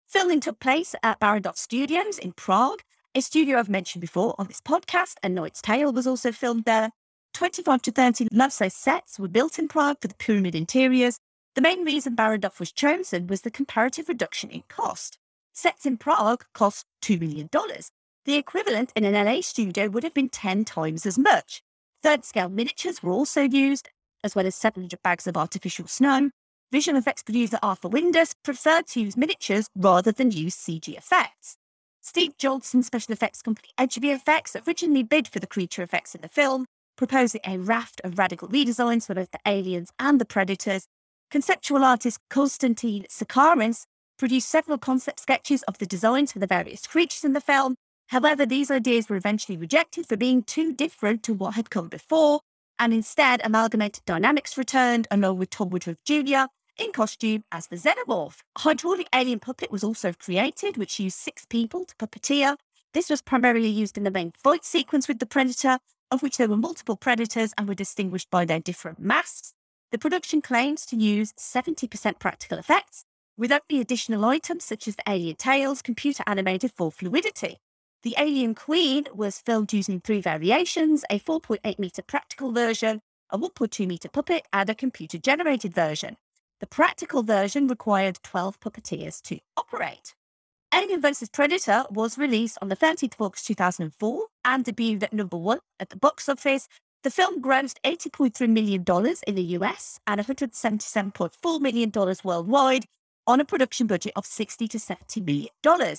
Filming 0.06 0.40
took 0.40 0.60
place 0.60 0.94
at 1.02 1.18
Barrandov 1.20 1.56
Studios 1.56 2.18
in 2.18 2.32
Prague, 2.32 2.82
a 3.14 3.20
studio 3.20 3.58
I've 3.58 3.68
mentioned 3.68 4.02
before 4.02 4.34
on 4.38 4.46
this 4.46 4.60
podcast, 4.60 5.14
and 5.22 5.34
Knight's 5.34 5.62
Tale 5.62 5.92
was 5.92 6.06
also 6.06 6.32
filmed 6.32 6.64
there. 6.64 6.90
25 7.34 7.82
to 7.82 7.90
30 7.90 8.28
love-size 8.32 8.74
sets 8.74 9.18
were 9.18 9.28
built 9.28 9.58
in 9.58 9.68
Prague 9.68 9.98
for 10.00 10.08
the 10.08 10.14
pyramid 10.14 10.54
interiors, 10.54 11.18
the 11.56 11.62
main 11.62 11.86
reason 11.86 12.14
Barrandov 12.14 12.60
was 12.60 12.70
chosen 12.70 13.28
was 13.28 13.40
the 13.40 13.50
comparative 13.50 14.10
reduction 14.10 14.50
in 14.50 14.64
cost. 14.68 15.18
Sets 15.54 15.86
in 15.86 15.96
Prague 15.96 16.44
cost 16.52 16.84
$2 17.00 17.18
million. 17.18 17.48
The 18.26 18.34
equivalent 18.34 18.92
in 18.94 19.06
an 19.06 19.14
LA 19.14 19.40
studio 19.40 19.88
would 19.88 20.04
have 20.04 20.12
been 20.12 20.28
10 20.28 20.66
times 20.66 21.06
as 21.06 21.18
much. 21.18 21.62
Third 22.02 22.26
scale 22.26 22.50
miniatures 22.50 23.02
were 23.02 23.12
also 23.12 23.40
used, 23.40 23.88
as 24.26 24.34
well 24.34 24.46
as 24.46 24.54
700 24.54 25.02
bags 25.02 25.26
of 25.26 25.38
artificial 25.38 25.86
snow. 25.86 26.28
Visual 26.70 26.98
effects 26.98 27.22
producer 27.22 27.58
Arthur 27.62 27.88
Windus 27.88 28.34
preferred 28.44 28.86
to 28.88 29.00
use 29.00 29.16
miniatures 29.16 29.68
rather 29.74 30.12
than 30.12 30.30
use 30.30 30.54
CG 30.54 30.94
effects. 30.98 31.56
Steve 32.02 32.36
Johnson 32.36 32.82
special 32.82 33.14
effects 33.14 33.40
company 33.40 33.70
Edge 33.78 33.94
FX 33.94 34.66
originally 34.66 35.02
bid 35.02 35.26
for 35.26 35.38
the 35.38 35.46
creature 35.46 35.82
effects 35.82 36.14
in 36.14 36.20
the 36.20 36.28
film, 36.28 36.66
proposing 36.96 37.40
a 37.46 37.56
raft 37.56 38.02
of 38.04 38.18
radical 38.18 38.48
redesigns 38.48 39.06
for 39.06 39.14
both 39.14 39.30
the 39.30 39.40
aliens 39.46 39.90
and 39.98 40.20
the 40.20 40.26
predators, 40.26 40.86
Conceptual 41.28 41.84
artist 41.84 42.20
Konstantin 42.30 43.04
Sakharins 43.10 43.84
produced 44.16 44.48
several 44.48 44.78
concept 44.78 45.18
sketches 45.20 45.64
of 45.64 45.78
the 45.78 45.86
designs 45.86 46.32
for 46.32 46.38
the 46.38 46.46
various 46.46 46.86
creatures 46.86 47.24
in 47.24 47.32
the 47.32 47.40
film. 47.40 47.74
However, 48.08 48.46
these 48.46 48.70
ideas 48.70 49.08
were 49.08 49.16
eventually 49.16 49.58
rejected 49.58 50.06
for 50.06 50.16
being 50.16 50.44
too 50.44 50.72
different 50.72 51.24
to 51.24 51.34
what 51.34 51.54
had 51.54 51.68
come 51.68 51.88
before, 51.88 52.40
and 52.78 52.92
instead 52.92 53.40
Amalgamated 53.44 54.04
Dynamics 54.04 54.58
returned 54.58 55.06
along 55.10 55.38
with 55.38 55.50
Tom 55.50 55.70
Woodruff 55.70 55.96
Jr. 56.04 56.46
in 56.78 56.92
costume 56.92 57.44
as 57.50 57.66
the 57.68 57.76
Xenomorph. 57.76 58.42
A 58.56 58.60
hydraulic 58.60 59.08
alien 59.14 59.40
puppet 59.40 59.70
was 59.70 59.84
also 59.84 60.12
created, 60.12 60.76
which 60.76 61.00
used 61.00 61.18
six 61.18 61.44
people 61.46 61.84
to 61.84 61.94
puppeteer. 61.96 62.56
This 62.92 63.10
was 63.10 63.22
primarily 63.22 63.68
used 63.68 63.96
in 63.96 64.04
the 64.04 64.10
main 64.10 64.32
fight 64.36 64.64
sequence 64.64 65.08
with 65.08 65.18
the 65.18 65.26
Predator, 65.26 65.78
of 66.10 66.22
which 66.22 66.36
there 66.36 66.48
were 66.48 66.56
multiple 66.56 66.96
Predators 66.96 67.52
and 67.58 67.68
were 67.68 67.74
distinguished 67.74 68.30
by 68.30 68.44
their 68.44 68.60
different 68.60 68.98
masks. 68.98 69.52
The 69.92 69.98
production 69.98 70.42
claims 70.42 70.84
to 70.86 70.96
use 70.96 71.32
70% 71.34 72.18
practical 72.18 72.58
effects, 72.58 73.04
with 73.38 73.52
only 73.52 73.80
additional 73.80 74.24
items 74.24 74.64
such 74.64 74.88
as 74.88 74.96
the 74.96 75.02
alien 75.08 75.36
tails 75.36 75.82
computer 75.82 76.24
animated 76.26 76.72
for 76.72 76.90
fluidity. 76.90 77.58
The 78.02 78.14
Alien 78.18 78.54
Queen 78.54 79.06
was 79.14 79.40
filmed 79.40 79.72
using 79.72 80.00
three 80.00 80.20
variations 80.20 81.04
a 81.10 81.18
4.8 81.18 81.78
meter 81.78 82.02
practical 82.02 82.52
version, 82.52 83.00
a 83.30 83.38
1.2 83.38 83.86
meter 83.86 84.08
puppet, 84.08 84.46
and 84.52 84.70
a 84.70 84.74
computer 84.74 85.18
generated 85.18 85.74
version. 85.74 86.16
The 86.60 86.66
practical 86.66 87.22
version 87.22 87.66
required 87.66 88.20
12 88.22 88.60
puppeteers 88.60 89.20
to 89.22 89.38
operate. 89.56 90.14
Alien 90.72 91.00
vs. 91.00 91.28
Predator 91.28 91.84
was 91.90 92.18
released 92.18 92.58
on 92.60 92.68
the 92.68 92.76
13th 92.76 93.14
of 93.14 93.20
August 93.20 93.46
2004 93.46 94.26
and 94.44 94.64
debuted 94.64 95.02
at 95.02 95.12
number 95.12 95.36
one 95.36 95.60
at 95.80 95.90
the 95.90 95.96
box 95.96 96.28
office 96.28 96.68
the 97.06 97.10
film 97.10 97.40
grossed 97.40 97.76
$80.3 97.84 98.48
million 98.48 98.84
in 99.28 99.34
the 99.36 99.42
US 99.58 100.00
and 100.08 100.20
$177.4 100.20 101.60
million 101.60 101.92
worldwide 102.24 102.86
on 103.28 103.40
a 103.40 103.44
production 103.44 103.86
budget 103.86 104.12
of 104.16 104.26
60 104.26 104.66
to 104.66 104.78
$70 104.78 105.24
million. 105.24 105.96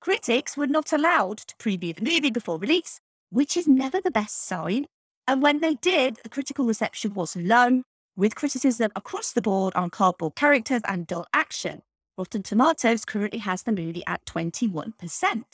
Critics 0.00 0.56
were 0.56 0.66
not 0.66 0.94
allowed 0.94 1.36
to 1.38 1.54
preview 1.56 1.94
the 1.94 2.02
movie 2.02 2.30
before 2.30 2.58
release, 2.58 3.00
which 3.28 3.54
is 3.54 3.68
never 3.68 4.00
the 4.00 4.10
best 4.10 4.46
sign. 4.46 4.86
And 5.28 5.42
when 5.42 5.60
they 5.60 5.74
did, 5.74 6.16
the 6.22 6.30
critical 6.30 6.64
reception 6.64 7.12
was 7.12 7.36
low, 7.36 7.82
with 8.16 8.34
criticism 8.34 8.90
across 8.96 9.32
the 9.32 9.42
board 9.42 9.74
on 9.74 9.90
cardboard 9.90 10.36
characters 10.36 10.80
and 10.88 11.06
dull 11.06 11.26
action. 11.34 11.82
Rotten 12.16 12.42
Tomatoes 12.42 13.04
currently 13.04 13.40
has 13.40 13.62
the 13.62 13.72
movie 13.72 14.02
at 14.06 14.24
21%. 14.24 15.44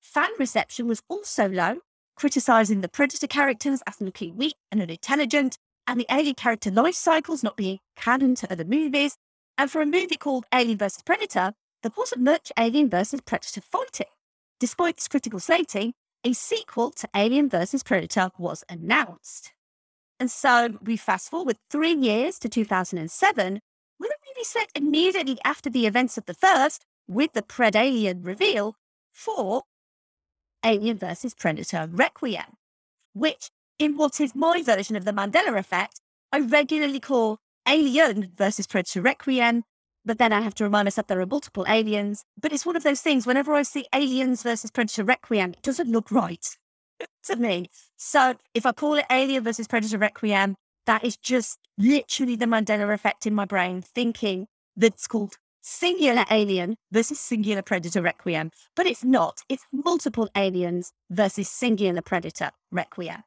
Fan 0.00 0.30
reception 0.38 0.88
was 0.88 1.02
also 1.08 1.48
low, 1.48 1.80
criticizing 2.16 2.80
the 2.80 2.88
Predator 2.88 3.26
characters 3.26 3.82
as 3.86 4.00
looking 4.00 4.36
weak 4.36 4.54
and 4.70 4.80
unintelligent, 4.80 5.58
and 5.86 6.00
the 6.00 6.06
alien 6.10 6.34
character 6.34 6.70
life 6.70 6.94
cycles 6.94 7.42
not 7.42 7.58
being 7.58 7.78
canon 7.96 8.36
to 8.36 8.50
other 8.50 8.64
movies. 8.64 9.16
And 9.58 9.70
for 9.70 9.82
a 9.82 9.86
movie 9.86 10.16
called 10.16 10.46
Alien 10.52 10.78
vs. 10.78 11.02
Predator, 11.04 11.52
there 11.82 11.92
wasn't 11.96 12.22
much 12.22 12.52
Alien 12.58 12.88
vs. 12.88 13.20
Predator 13.22 13.60
fighting. 13.60 14.06
Despite 14.60 14.96
this 14.96 15.08
critical 15.08 15.40
slating, 15.40 15.94
a 16.24 16.32
sequel 16.32 16.90
to 16.92 17.08
Alien 17.14 17.48
vs. 17.48 17.82
Predator 17.82 18.30
was 18.38 18.64
announced. 18.68 19.52
And 20.20 20.30
so 20.30 20.78
we 20.82 20.96
fast 20.96 21.30
forward 21.30 21.56
three 21.68 21.94
years 21.94 22.38
to 22.38 22.48
2007, 22.48 23.60
with 23.98 24.10
a 24.10 24.14
movie 24.28 24.44
set 24.44 24.70
immediately 24.74 25.38
after 25.44 25.68
the 25.68 25.86
events 25.86 26.16
of 26.16 26.26
the 26.26 26.34
first, 26.34 26.84
with 27.08 27.32
the 27.32 27.42
Predalien 27.42 28.24
reveal, 28.24 28.76
for 29.12 29.64
Alien 30.64 30.98
vs. 30.98 31.34
Predator 31.34 31.88
Requiem, 31.90 32.56
which, 33.14 33.50
in 33.78 33.96
what 33.96 34.20
is 34.20 34.34
my 34.34 34.62
version 34.62 34.94
of 34.94 35.04
the 35.04 35.12
Mandela 35.12 35.58
effect, 35.58 36.00
I 36.30 36.38
regularly 36.38 37.00
call 37.00 37.38
Alien 37.66 38.32
versus 38.36 38.66
Predator 38.66 39.02
Requiem, 39.02 39.64
but 40.04 40.18
then 40.18 40.32
I 40.32 40.40
have 40.40 40.54
to 40.56 40.64
remind 40.64 40.86
myself 40.86 41.06
there 41.06 41.20
are 41.20 41.26
multiple 41.26 41.64
aliens. 41.68 42.24
But 42.40 42.52
it's 42.52 42.66
one 42.66 42.76
of 42.76 42.82
those 42.82 43.00
things, 43.00 43.26
whenever 43.26 43.52
I 43.52 43.62
see 43.62 43.86
Aliens 43.94 44.42
versus 44.42 44.70
Predator 44.70 45.04
Requiem, 45.04 45.52
it 45.52 45.62
doesn't 45.62 45.90
look 45.90 46.10
right 46.10 46.46
to 47.24 47.36
me. 47.36 47.66
So 47.96 48.34
if 48.54 48.66
I 48.66 48.72
call 48.72 48.94
it 48.94 49.06
Alien 49.10 49.44
versus 49.44 49.68
Predator 49.68 49.98
Requiem, 49.98 50.56
that 50.86 51.04
is 51.04 51.16
just 51.16 51.58
literally 51.78 52.36
the 52.36 52.46
Mandela 52.46 52.92
effect 52.92 53.26
in 53.26 53.34
my 53.34 53.44
brain, 53.44 53.82
thinking 53.82 54.46
that 54.76 54.94
it's 54.94 55.06
called 55.06 55.36
singular 55.60 56.24
alien 56.30 56.76
versus 56.90 57.20
singular 57.20 57.62
predator 57.62 58.02
requiem. 58.02 58.50
But 58.74 58.86
it's 58.86 59.04
not. 59.04 59.42
It's 59.48 59.64
multiple 59.72 60.28
aliens 60.36 60.92
versus 61.08 61.48
singular 61.48 62.02
predator 62.02 62.50
requiem. 62.70 63.22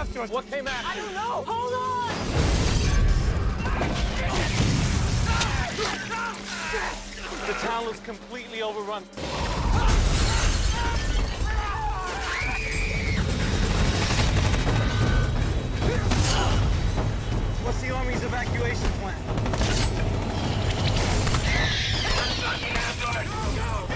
What 0.00 0.50
came 0.50 0.66
after? 0.66 0.88
I 0.88 0.96
don't 0.96 1.12
know. 1.12 1.44
Hold 1.46 1.74
on. 1.74 2.08
The 7.46 7.52
town 7.60 7.84
is 7.92 8.00
completely 8.00 8.62
overrun. 8.62 9.02
What's 17.62 17.80
the 17.82 17.90
Army's 17.90 18.22
evacuation 18.24 18.88
plan? 19.00 19.14
Everyone, 23.16 23.89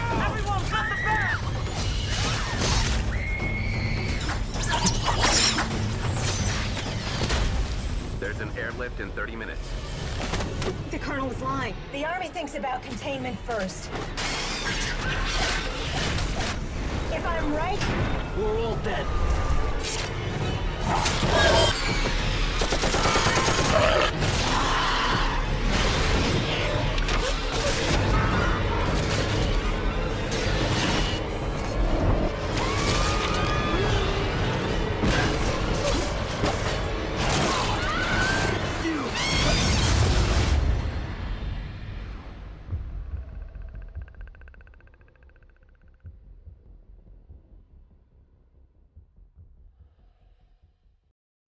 airlift 8.64 8.98
in 9.00 9.10
30 9.10 9.36
minutes. 9.36 9.60
The 10.90 10.98
colonel 10.98 11.28
was 11.28 11.40
lying. 11.42 11.74
The 11.92 12.06
army 12.06 12.28
thinks 12.28 12.54
about 12.54 12.82
containment 12.82 13.38
first. 13.40 13.90
If 17.12 17.26
I'm 17.26 17.52
right, 17.52 17.78
we're 18.38 18.58
all 18.60 18.76
dead. 18.76 19.04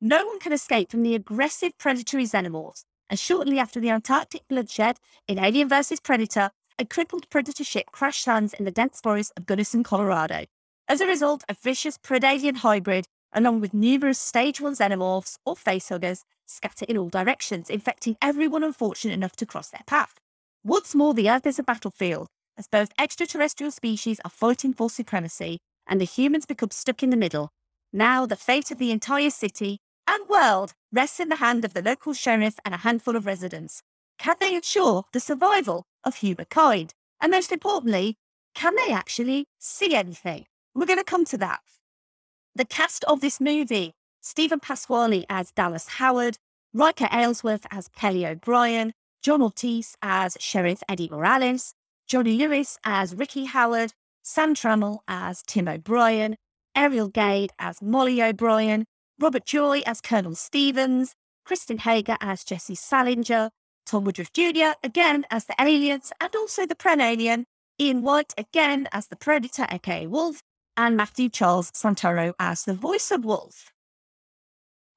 No 0.09 0.25
one 0.25 0.39
can 0.39 0.53
escape 0.53 0.93
from 0.93 1.03
the 1.03 1.17
aggressive 1.17 1.77
predatory 1.79 2.27
xenomorphs, 2.27 2.85
and 3.11 3.19
shortly 3.19 3.59
after 3.59 3.81
the 3.81 3.91
Antarctic 3.91 4.47
bloodshed 4.47 5.01
in 5.27 5.37
Alien 5.37 5.69
vs. 5.69 5.99
Predator, 5.99 6.53
a 6.79 6.85
crippled 6.85 7.29
predator 7.29 7.65
ship 7.65 7.87
crash 7.91 8.25
lands 8.25 8.55
in 8.55 8.65
the 8.65 8.71
dense 8.71 9.01
forest 9.01 9.33
of 9.37 9.47
Gunnison, 9.47 9.83
Colorado. 9.83 10.45
As 10.87 11.01
a 11.01 11.09
result, 11.09 11.43
a 11.49 11.55
vicious 11.55 11.99
Predalien 11.99 12.59
hybrid, 12.59 13.07
along 13.33 13.61
with 13.61 13.75
numerous 13.75 14.21
stage 14.21 14.61
1 14.61 14.77
xenomorphs 14.77 15.39
or 15.45 15.57
facehuggers, 15.57 16.23
scatter 16.47 16.87
in 16.89 16.97
all 16.97 17.09
directions, 17.09 17.69
infecting 17.69 18.17
everyone 18.23 18.63
unfortunate 18.63 19.15
enough 19.15 19.35
to 19.35 19.45
cross 19.45 19.71
their 19.71 19.83
path. 19.89 20.21
Once 20.63 20.95
more, 20.95 21.15
the 21.15 21.29
Earth 21.29 21.49
is 21.49 21.59
a 21.59 21.65
battlefield, 21.65 22.29
as 22.57 22.69
both 22.69 22.93
extraterrestrial 22.97 23.73
species 23.73 24.21
are 24.25 24.31
fighting 24.31 24.73
for 24.73 24.89
supremacy, 24.89 25.59
and 25.85 26.01
the 26.01 26.05
humans 26.05 26.47
become 26.47 26.71
stuck 26.71 27.03
in 27.03 27.11
the 27.11 27.17
middle. 27.17 27.51
Now, 27.93 28.25
the 28.25 28.37
fate 28.37 28.71
of 28.71 28.79
the 28.79 28.93
entire 28.93 29.31
city 29.31 29.81
world 30.29 30.75
rests 30.93 31.21
in 31.21 31.29
the 31.29 31.37
hand 31.37 31.65
of 31.65 31.75
the 31.75 31.83
local 31.83 32.13
sheriff 32.13 32.57
and 32.65 32.75
a 32.75 32.79
handful 32.79 33.17
of 33.17 33.27
residents. 33.27 33.83
Can 34.19 34.37
they 34.41 34.55
ensure 34.55 35.05
the 35.13 35.21
survival 35.21 35.85
of 36.05 36.17
humankind? 36.17 36.95
And 37.21 37.33
most 37.33 37.53
importantly, 37.53 38.17
can 38.55 38.75
they 38.77 38.93
actually 38.93 39.47
see 39.59 39.95
anything? 39.95 40.47
We're 40.75 40.87
going 40.87 40.99
to 40.99 41.05
come 41.05 41.25
to 41.27 41.39
that. 41.39 41.61
The 42.55 42.65
cast 42.65 43.05
of 43.05 43.21
this 43.21 43.41
movie 43.41 43.93
Steven 44.21 44.59
Pasquale 44.59 45.25
as 45.29 45.53
Dallas 45.53 45.89
Howard, 45.99 46.39
Reiko 46.75 47.09
Aylesworth 47.13 47.65
as 47.71 47.89
Kelly 47.89 48.27
O'Brien, 48.27 48.93
John 49.23 49.41
Ortiz 49.41 49.97
as 50.03 50.37
Sheriff 50.41 50.83
Eddie 50.89 51.09
Morales, 51.09 51.75
Johnny 52.07 52.37
Lewis 52.37 52.79
as 52.85 53.15
Ricky 53.15 53.45
Howard, 53.45 53.93
Sam 54.23 54.55
Trammell 54.55 54.99
as 55.07 55.43
Tim 55.43 55.69
O'Brien, 55.69 56.37
Ariel 56.75 57.09
Gade 57.09 57.53
as 57.59 57.81
Molly 57.81 58.23
O'Brien, 58.23 58.85
Robert 59.19 59.47
Joy 59.47 59.81
as 59.87 60.01
Colonel 60.01 60.35
Stevens, 60.35 61.15
Kristen 61.45 61.79
Hager 61.79 62.17
as 62.21 62.45
Jesse 62.45 62.75
Salinger, 62.75 63.51
Tom 63.87 64.05
Woodruff 64.05 64.33
Jr. 64.33 64.75
again 64.83 65.25
as 65.31 65.47
the 65.47 65.55
aliens 65.59 66.13
and 66.21 66.35
also 66.35 66.67
the 66.67 66.75
Predalien, 66.75 67.45
Ian 67.81 68.03
Whyte 68.03 68.35
again 68.37 68.89
as 68.93 69.07
the 69.07 69.17
Predator, 69.17 69.67
aka 69.71 70.07
Wolf, 70.07 70.43
and 70.77 70.97
Matthew 70.97 71.31
Charles 71.31 71.71
Santoro 71.71 72.35
as 72.39 72.65
the 72.65 72.75
voice 72.75 73.11
of 73.11 73.25
Wolf. 73.25 73.73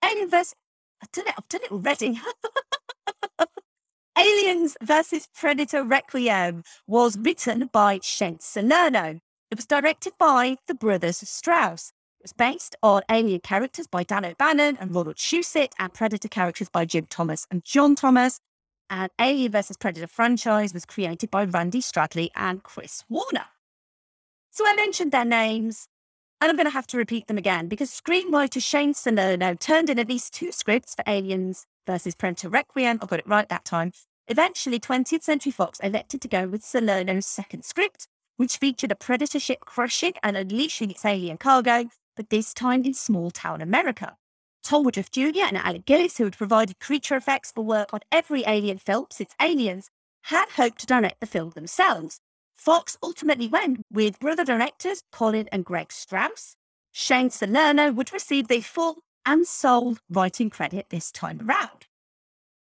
Alien 0.03 0.29
vs. 0.29 0.55
I've 1.01 1.11
done 1.11 1.27
it, 1.27 1.35
I've 1.37 1.47
done 1.47 1.61
it 1.63 1.71
already. 1.71 2.19
Aliens 4.17 4.75
vs. 4.81 5.29
Predator 5.33 5.83
Requiem 5.83 6.63
was 6.87 7.17
written 7.17 7.69
by 7.71 7.99
Shane 8.01 8.39
Salerno. 8.41 9.19
It 9.49 9.57
was 9.57 9.65
directed 9.65 10.13
by 10.19 10.57
the 10.67 10.75
brothers 10.75 11.17
Strause. 11.17 11.93
Was 12.21 12.33
based 12.33 12.75
on 12.83 13.03
Alien 13.09 13.39
characters 13.39 13.87
by 13.87 14.03
Dan 14.03 14.25
O'Bannon 14.25 14.77
and 14.77 14.93
Ronald 14.93 15.15
Shusett 15.15 15.71
and 15.79 15.93
Predator 15.93 16.27
characters 16.27 16.67
by 16.67 16.83
Jim 16.83 17.05
Thomas 17.09 17.47
and 17.49 17.63
John 17.63 17.95
Thomas. 17.95 18.41
And 18.89 19.09
Alien 19.21 19.53
vs. 19.53 19.77
Predator 19.77 20.07
franchise 20.07 20.73
was 20.73 20.83
created 20.83 21.31
by 21.31 21.45
Randy 21.45 21.79
Stradley 21.79 22.29
and 22.35 22.61
Chris 22.61 23.05
Warner. 23.07 23.45
So 24.51 24.65
I 24.67 24.75
mentioned 24.75 25.13
their 25.13 25.23
names, 25.23 25.87
and 26.41 26.49
I'm 26.49 26.57
going 26.57 26.65
to 26.65 26.71
have 26.71 26.87
to 26.87 26.97
repeat 26.97 27.27
them 27.27 27.37
again 27.37 27.69
because 27.69 27.89
screenwriter 27.89 28.61
Shane 28.61 28.93
Salerno 28.93 29.53
turned 29.53 29.89
in 29.89 29.97
at 29.97 30.09
least 30.09 30.33
two 30.33 30.51
scripts 30.51 30.95
for 30.95 31.03
Aliens 31.07 31.65
vs. 31.87 32.15
Predator 32.15 32.49
Requiem. 32.49 32.99
I 33.01 33.05
got 33.05 33.19
it 33.19 33.27
right 33.27 33.47
that 33.47 33.63
time. 33.63 33.93
Eventually, 34.27 34.79
20th 34.79 35.23
Century 35.23 35.53
Fox 35.53 35.79
elected 35.79 36.19
to 36.21 36.27
go 36.27 36.47
with 36.47 36.63
Salerno's 36.63 37.25
second 37.25 37.63
script, 37.63 38.07
which 38.35 38.57
featured 38.57 38.91
a 38.91 38.95
predator 38.95 39.39
ship 39.39 39.61
crashing 39.61 40.13
and 40.21 40.35
unleashing 40.35 40.91
its 40.91 41.05
alien 41.05 41.37
cargo 41.37 41.89
but 42.19 42.29
this 42.29 42.53
time 42.53 42.83
in 42.83 42.93
small 42.93 43.31
town 43.31 43.61
America. 43.61 44.17
Tom 44.61 44.83
Woodruff 44.83 45.09
Jr. 45.09 45.45
and 45.47 45.57
Alec 45.57 45.85
Gillis, 45.85 46.17
who 46.17 46.25
had 46.25 46.37
provided 46.37 46.77
creature 46.77 47.15
effects 47.15 47.49
for 47.49 47.63
work 47.63 47.93
on 47.93 48.01
every 48.11 48.43
Alien 48.45 48.77
film 48.77 49.05
since 49.09 49.33
Aliens, 49.41 49.89
had 50.23 50.49
hoped 50.57 50.79
to 50.79 50.85
direct 50.85 51.21
the 51.21 51.25
film 51.25 51.51
themselves. 51.51 52.19
Fox 52.57 52.97
ultimately 53.01 53.47
went 53.47 53.85
with 53.89 54.19
brother 54.19 54.43
directors 54.43 55.01
Colin 55.13 55.47
and 55.53 55.63
Greg 55.63 55.93
Strause. 55.93 56.57
Shane 56.91 57.29
Salerno 57.29 57.93
would 57.93 58.11
receive 58.11 58.49
the 58.49 58.59
full 58.59 58.97
and 59.25 59.47
sole 59.47 59.95
writing 60.09 60.49
credit 60.49 60.87
this 60.89 61.13
time 61.13 61.39
around. 61.47 61.87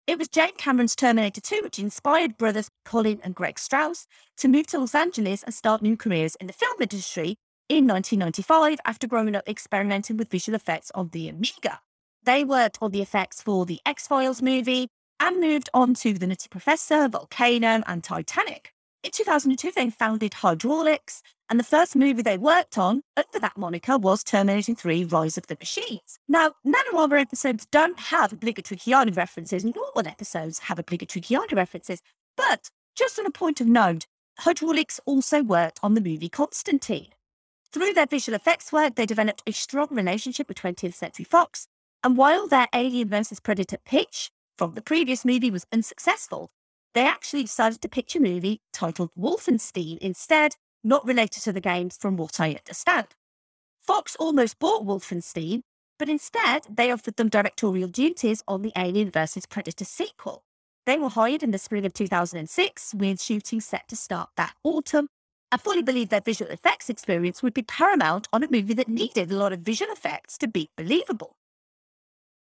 It 0.07 0.21
was 0.21 0.29
James 0.29 0.53
Cameron's 0.57 0.94
Terminator 0.94 1.40
2 1.40 1.62
which 1.64 1.81
inspired 1.81 2.38
brothers 2.38 2.71
Colin 2.85 3.18
and 3.25 3.35
Greg 3.35 3.59
Strause 3.59 4.07
to 4.37 4.47
move 4.47 4.68
to 4.68 4.79
Los 4.79 4.94
Angeles 4.94 5.42
and 5.42 5.53
start 5.53 5.83
new 5.83 5.97
careers 5.97 6.37
in 6.37 6.47
the 6.47 6.53
film 6.53 6.77
industry 6.81 7.38
in 7.68 7.87
1995 7.87 8.78
after 8.85 9.07
growing 9.07 9.37
up 9.37 9.48
experimenting 9.48 10.16
with 10.16 10.31
visual 10.31 10.57
effects 10.57 10.90
on 10.94 11.11
the 11.12 11.28
Amiga. 11.28 11.81
They 12.24 12.44
worked 12.44 12.78
on 12.81 12.90
the 12.90 13.02
effects 13.02 13.42
for 13.42 13.66
the 13.66 13.81
X 13.87 14.07
Files 14.07 14.42
movie 14.42 14.88
and 15.20 15.40
moved 15.40 15.68
on 15.74 15.94
to 15.94 16.14
The 16.14 16.26
Nutty 16.26 16.48
Professor, 16.48 17.09
Volcano, 17.09 17.83
and 17.87 18.04
Titanic. 18.04 18.72
In 19.02 19.11
2002, 19.12 19.72
they 19.74 19.90
founded 19.90 20.33
Hydraulx, 20.33 21.22
and 21.48 21.59
the 21.59 21.64
first 21.64 21.96
movie 21.96 22.22
they 22.22 22.37
worked 22.37 22.76
on 22.76 23.02
under 23.16 23.38
that 23.40 23.57
moniker 23.57 23.96
was 23.96 24.22
Terminator 24.22 24.74
3 24.74 25.04
Rise 25.04 25.38
of 25.38 25.46
the 25.46 25.57
Machines. 25.59 26.18
Now, 26.28 26.52
our 26.94 27.16
episodes 27.16 27.66
don't 27.70 27.98
have 27.98 28.33
obligatory 28.33 28.78
Keanu 28.78 29.16
references, 29.16 29.64
nor 29.64 29.87
all 29.94 30.07
episodes 30.07 30.59
have 30.61 30.78
obligatory 30.78 31.22
Keanu 31.22 31.54
references, 31.54 32.02
but 32.37 32.70
just 32.96 33.18
on 33.18 33.26
a 33.26 33.31
point 33.31 33.61
of 33.61 33.68
note, 33.68 34.07
Hydraulx 34.40 35.00
also 35.07 35.42
worked 35.42 35.78
on 35.83 35.94
the 35.94 36.00
movie 36.00 36.28
Constantine. 36.28 37.09
Through 37.72 37.92
their 37.92 38.07
visual 38.07 38.35
effects 38.35 38.72
work, 38.72 38.94
they 38.94 39.04
developed 39.04 39.42
a 39.46 39.52
strong 39.52 39.88
relationship 39.90 40.48
with 40.48 40.57
20th 40.59 40.94
Century 40.94 41.24
Fox. 41.24 41.68
And 42.02 42.16
while 42.16 42.46
their 42.46 42.68
Alien 42.74 43.09
vs. 43.09 43.40
Predator 43.40 43.78
pitch 43.85 44.31
from 44.57 44.74
the 44.74 44.81
previous 44.81 45.24
movie 45.24 45.50
was 45.50 45.66
unsuccessful, 45.72 46.50
they 46.94 47.07
actually 47.07 47.42
decided 47.42 47.83
to 47.83 47.88
pitch 47.88 48.16
a 48.16 48.20
movie 48.20 48.61
titled 48.72 49.11
Wolfenstein 49.18 49.98
instead, 49.98 50.57
not 50.83 51.07
related 51.07 51.42
to 51.42 51.52
the 51.52 51.61
games 51.61 51.98
from 51.98 52.16
what 52.16 52.40
I 52.40 52.54
understand. 52.54 53.09
Fox 53.81 54.16
almost 54.18 54.59
bought 54.59 54.87
Wolfenstein, 54.87 55.61
but 55.98 56.09
instead 56.09 56.62
they 56.70 56.90
offered 56.90 57.16
them 57.16 57.28
directorial 57.28 57.88
duties 57.88 58.42
on 58.48 58.62
the 58.62 58.72
Alien 58.76 59.11
vs. 59.11 59.44
Predator 59.44 59.85
sequel. 59.85 60.42
They 60.87 60.96
were 60.96 61.11
hired 61.11 61.42
in 61.42 61.50
the 61.50 61.59
spring 61.59 61.85
of 61.85 61.92
2006, 61.92 62.94
with 62.94 63.20
shooting 63.20 63.61
set 63.61 63.88
to 63.88 63.96
start 63.96 64.31
that 64.37 64.54
autumn, 64.64 65.09
I 65.50 65.56
fully 65.56 65.82
believe 65.82 66.11
their 66.11 66.20
visual 66.20 66.50
effects 66.50 66.90
experience 66.90 67.42
would 67.42 67.54
be 67.54 67.62
paramount 67.62 68.28
on 68.32 68.42
a 68.42 68.50
movie 68.50 68.74
that 68.74 68.88
needed 68.88 69.30
a 69.30 69.37
lot 69.37 69.52
of 69.52 69.61
visual 69.61 69.90
effects 69.90 70.37
to 70.38 70.48
be 70.48 70.68
believable. 70.76 71.37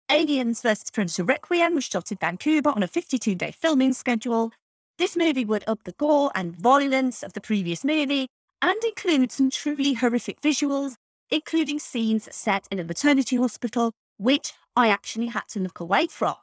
Aliens 0.09 0.61
vs. 0.61 0.89
Predator 0.91 1.23
Requiem 1.23 1.75
was 1.75 1.83
shot 1.83 2.11
in 2.11 2.17
Vancouver 2.17 2.69
on 2.69 2.83
a 2.83 2.87
52 2.87 3.35
day 3.35 3.51
filming 3.51 3.93
schedule. 3.93 4.51
This 4.97 5.17
movie 5.17 5.43
would 5.43 5.63
up 5.67 5.83
the 5.83 5.91
gore 5.93 6.31
and 6.33 6.55
violence 6.55 7.23
of 7.23 7.33
the 7.33 7.41
previous 7.41 7.83
movie 7.83 8.27
and 8.61 8.81
include 8.83 9.31
some 9.31 9.49
truly 9.49 9.93
horrific 9.93 10.39
visuals, 10.39 10.93
including 11.29 11.79
scenes 11.79 12.29
set 12.33 12.67
in 12.71 12.79
a 12.79 12.83
maternity 12.85 13.35
hospital, 13.35 13.91
which 14.17 14.53
I 14.77 14.87
actually 14.87 15.27
had 15.27 15.47
to 15.49 15.59
look 15.59 15.81
away 15.81 16.07
from. 16.07 16.35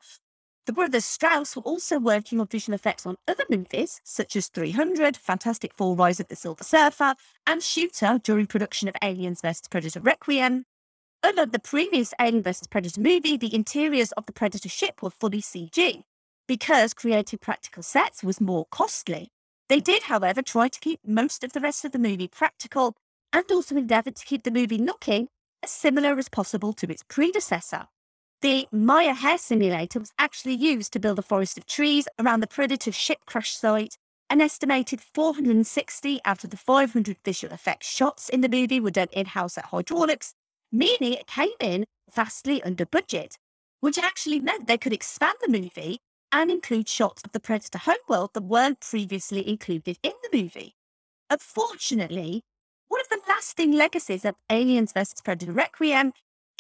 The 0.67 0.73
brothers 0.75 1.05
Strause 1.05 1.57
were 1.57 1.63
also 1.63 1.99
working 1.99 2.39
on 2.39 2.47
visual 2.47 2.75
effects 2.75 3.07
on 3.07 3.17
other 3.27 3.45
movies, 3.49 4.01
such 4.05 4.37
as 4.37 4.49
300, 4.49 5.17
Fantastic 5.17 5.73
Four 5.75 5.97
Rise 5.97 6.21
of 6.21 6.29
the 6.29 6.37
Silver 6.37 6.65
Surfer, 6.65 7.15
and 7.47 7.63
Shooter 7.63 8.21
during 8.23 8.47
production 8.47 8.87
of 8.87 8.95
Aliens 9.03 9.41
vs. 9.41 9.69
Predator 9.71 10.01
Requiem. 10.01 10.67
Unlike 11.23 11.53
the 11.53 11.59
previous 11.59 12.15
Alien 12.21 12.43
vs. 12.43 12.67
Predator 12.69 13.01
movie, 13.01 13.37
the 13.37 13.55
interiors 13.55 14.13
of 14.13 14.27
the 14.27 14.33
Predator 14.33 14.69
ship 14.69 15.03
were 15.03 15.11
fully 15.11 15.41
CG, 15.41 16.03
because 16.47 16.95
creating 16.95 17.39
practical 17.41 17.83
sets 17.83 18.23
was 18.23 18.41
more 18.41 18.67
costly. 18.71 19.31
They 19.69 19.81
did, 19.81 20.05
however, 20.05 20.43
try 20.43 20.69
to 20.69 20.81
keep 20.81 21.01
most 21.07 21.43
of 21.43 21.53
the 21.53 21.61
rest 21.61 21.85
of 21.85 21.93
the 21.93 21.99
movie 21.99 22.29
practical 22.29 22.97
and 23.33 23.45
also 23.51 23.77
endeavoured 23.77 24.17
to 24.17 24.27
keep 24.27 24.43
the 24.43 24.51
movie 24.51 24.79
looking 24.79 25.29
as 25.63 25.71
similar 25.71 26.19
as 26.19 26.29
possible 26.29 26.73
to 26.75 26.91
its 26.91 27.03
predecessor. 27.09 27.87
The 28.43 28.67
Maya 28.73 29.13
hair 29.13 29.37
simulator 29.37 30.01
was 30.01 30.15
actually 30.19 30.55
used 30.55 30.95
to 30.95 30.99
build 30.99 31.19
a 31.19 31.23
forest 31.23 31.59
of 31.59 31.67
trees 31.67 32.09
around 32.19 32.41
the 32.41 32.47
Predator 32.47 32.91
ship 32.91 33.19
crash 33.27 33.55
site. 33.55 33.99
An 34.31 34.41
estimated 34.41 35.03
460 35.03 36.21
out 36.25 36.43
of 36.43 36.49
the 36.49 36.57
500 36.57 37.19
visual 37.23 37.53
effects 37.53 37.87
shots 37.87 38.31
in 38.31 38.41
the 38.41 38.49
movie 38.49 38.81
were 38.81 38.91
done 38.91 39.09
in 39.13 39.27
house 39.27 39.59
at 39.59 39.67
Hydraulx, 39.67 40.33
meaning 40.73 41.13
it 41.13 41.27
came 41.27 41.51
in 41.61 41.85
vastly 42.15 42.63
under 42.63 42.87
budget, 42.87 43.37
which 43.81 43.99
actually 43.99 44.41
meant 44.41 44.67
they 44.67 44.79
could 44.79 44.95
expand 44.95 45.37
the 45.43 45.51
movie 45.51 45.99
and 46.33 46.51
include 46.51 46.89
shots 46.89 47.23
of 47.23 47.33
the 47.33 47.41
Predator 47.41 47.81
homeworld 47.81 48.31
that 48.33 48.45
weren't 48.45 48.81
previously 48.81 49.47
included 49.47 49.99
in 50.03 50.13
the 50.23 50.39
movie. 50.43 50.77
Unfortunately, 51.29 52.41
one 52.89 53.03
of 53.03 53.09
the 53.11 53.21
lasting 53.29 53.73
legacies 53.73 54.25
of 54.25 54.37
Aliens 54.49 54.93
vs. 54.93 55.21
Predator 55.23 55.53
Requiem 55.53 56.15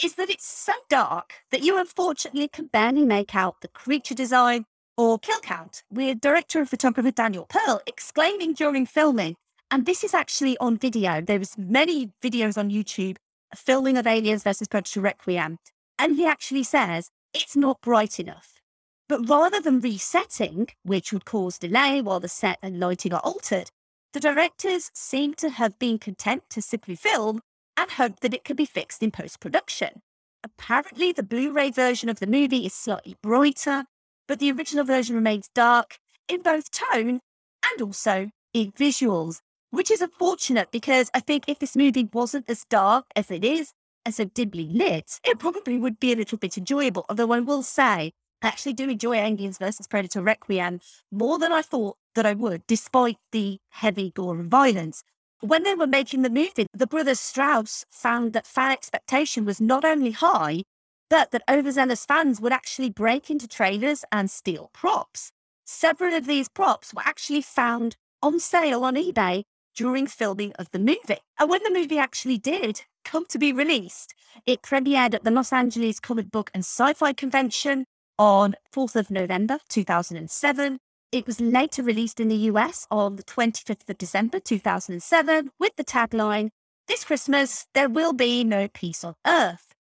is 0.04 0.14
that 0.14 0.30
it's 0.30 0.46
so 0.46 0.72
dark 0.88 1.34
that 1.50 1.62
you 1.62 1.78
unfortunately 1.78 2.48
can 2.48 2.66
barely 2.66 3.04
make 3.04 3.34
out 3.34 3.60
the 3.60 3.68
creature 3.68 4.14
design 4.14 4.64
or 4.96 5.18
kill 5.18 5.40
count, 5.40 5.82
with 5.90 6.20
director 6.20 6.60
of 6.60 6.68
photographer 6.68 7.10
Daniel 7.10 7.46
Pearl 7.48 7.80
exclaiming 7.86 8.52
during 8.52 8.86
filming, 8.86 9.36
and 9.70 9.86
this 9.86 10.04
is 10.04 10.14
actually 10.14 10.58
on 10.58 10.76
video. 10.76 11.20
There 11.20 11.38
was 11.38 11.56
many 11.56 12.10
videos 12.22 12.58
on 12.58 12.70
YouTube 12.70 13.16
filming 13.54 13.96
of 13.96 14.06
Aliens 14.06 14.42
versus 14.42 14.68
Predator 14.68 15.00
Requiem, 15.00 15.58
and 15.98 16.16
he 16.16 16.26
actually 16.26 16.64
says 16.64 17.10
it's 17.32 17.56
not 17.56 17.80
bright 17.80 18.20
enough. 18.20 18.60
But 19.08 19.28
rather 19.28 19.60
than 19.60 19.80
resetting, 19.80 20.68
which 20.82 21.12
would 21.12 21.24
cause 21.24 21.58
delay 21.58 22.00
while 22.00 22.20
the 22.20 22.28
set 22.28 22.58
and 22.62 22.78
lighting 22.78 23.12
are 23.12 23.20
altered, 23.24 23.70
the 24.12 24.20
directors 24.20 24.90
seem 24.94 25.34
to 25.34 25.50
have 25.50 25.78
been 25.78 25.98
content 25.98 26.42
to 26.50 26.62
simply 26.62 26.96
film 26.96 27.40
and 27.80 27.92
hope 27.92 28.20
that 28.20 28.34
it 28.34 28.44
could 28.44 28.58
be 28.58 28.66
fixed 28.66 29.02
in 29.02 29.10
post 29.10 29.40
production. 29.40 30.02
Apparently, 30.44 31.12
the 31.12 31.22
Blu 31.22 31.50
ray 31.50 31.70
version 31.70 32.10
of 32.10 32.20
the 32.20 32.26
movie 32.26 32.66
is 32.66 32.74
slightly 32.74 33.16
brighter, 33.22 33.84
but 34.28 34.38
the 34.38 34.52
original 34.52 34.84
version 34.84 35.16
remains 35.16 35.48
dark 35.54 35.96
in 36.28 36.42
both 36.42 36.70
tone 36.70 37.20
and 37.64 37.82
also 37.82 38.30
in 38.52 38.72
visuals, 38.72 39.40
which 39.70 39.90
is 39.90 40.02
unfortunate 40.02 40.70
because 40.70 41.10
I 41.14 41.20
think 41.20 41.44
if 41.46 41.58
this 41.58 41.74
movie 41.74 42.08
wasn't 42.12 42.50
as 42.50 42.66
dark 42.68 43.06
as 43.16 43.30
it 43.30 43.44
is, 43.44 43.72
and 44.04 44.14
so 44.14 44.24
dimly 44.24 44.68
lit, 44.70 45.18
it 45.24 45.38
probably 45.38 45.78
would 45.78 45.98
be 45.98 46.12
a 46.12 46.16
little 46.16 46.38
bit 46.38 46.58
enjoyable. 46.58 47.06
Although 47.08 47.32
I 47.32 47.40
will 47.40 47.62
say, 47.62 48.12
I 48.42 48.46
actually 48.48 48.74
do 48.74 48.90
enjoy 48.90 49.16
Aliens 49.16 49.58
vs. 49.58 49.86
Predator 49.86 50.22
Requiem 50.22 50.80
more 51.10 51.38
than 51.38 51.52
I 51.52 51.62
thought 51.62 51.96
that 52.14 52.26
I 52.26 52.34
would, 52.34 52.66
despite 52.66 53.16
the 53.32 53.58
heavy 53.70 54.10
gore 54.10 54.38
and 54.38 54.50
violence. 54.50 55.02
When 55.42 55.62
they 55.62 55.74
were 55.74 55.86
making 55.86 56.20
the 56.20 56.28
movie, 56.28 56.66
the 56.74 56.86
brothers 56.86 57.18
Strause 57.18 57.86
found 57.88 58.34
that 58.34 58.46
fan 58.46 58.72
expectation 58.72 59.46
was 59.46 59.58
not 59.58 59.86
only 59.86 60.10
high, 60.10 60.64
but 61.08 61.30
that 61.30 61.42
overzealous 61.50 62.04
fans 62.04 62.42
would 62.42 62.52
actually 62.52 62.90
break 62.90 63.30
into 63.30 63.48
trailers 63.48 64.04
and 64.12 64.30
steal 64.30 64.68
props. 64.74 65.32
Several 65.64 66.12
of 66.12 66.26
these 66.26 66.50
props 66.50 66.92
were 66.92 67.02
actually 67.06 67.40
found 67.40 67.96
on 68.22 68.38
sale 68.38 68.84
on 68.84 68.96
eBay 68.96 69.44
during 69.74 70.06
filming 70.06 70.52
of 70.58 70.70
the 70.72 70.78
movie. 70.78 71.22
And 71.38 71.48
when 71.48 71.62
the 71.62 71.70
movie 71.72 71.98
actually 71.98 72.36
did 72.36 72.82
come 73.06 73.24
to 73.30 73.38
be 73.38 73.50
released, 73.50 74.12
it 74.44 74.60
premiered 74.60 75.14
at 75.14 75.24
the 75.24 75.30
Los 75.30 75.54
Angeles 75.54 76.00
Comic 76.00 76.30
Book 76.30 76.50
and 76.52 76.62
Sci 76.62 76.92
Fi 76.92 77.14
Convention 77.14 77.86
on 78.18 78.56
4th 78.74 78.94
of 78.94 79.10
November 79.10 79.58
2007. 79.70 80.80
It 81.12 81.26
was 81.26 81.40
later 81.40 81.82
released 81.82 82.20
in 82.20 82.28
the 82.28 82.36
US 82.52 82.86
on 82.88 83.16
the 83.16 83.24
25th 83.24 83.88
of 83.90 83.98
December 83.98 84.38
2007 84.38 85.50
with 85.58 85.74
the 85.74 85.84
tagline, 85.84 86.50
This 86.86 87.04
Christmas, 87.04 87.66
there 87.74 87.88
will 87.88 88.12
be 88.12 88.44
no 88.44 88.68
peace 88.68 89.02
on 89.02 89.16
earth. 89.26 89.74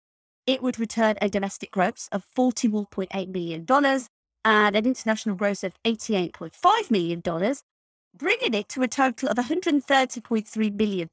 It 0.47 0.63
would 0.63 0.79
return 0.79 1.17
a 1.21 1.29
domestic 1.29 1.69
gross 1.69 2.09
of 2.11 2.25
$41.8 2.35 3.27
million 3.27 3.65
and 4.43 4.75
an 4.75 4.85
international 4.87 5.35
gross 5.35 5.63
of 5.63 5.75
$88.5 5.85 6.89
million, 6.89 7.21
bringing 8.15 8.53
it 8.55 8.67
to 8.69 8.81
a 8.81 8.87
total 8.87 9.29
of 9.29 9.37
$130.3 9.37 10.73
million 10.73 11.09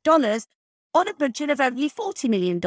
on 0.94 1.08
a 1.08 1.14
budget 1.14 1.50
of 1.50 1.60
only 1.60 1.90
$40 1.90 2.30
million. 2.30 2.58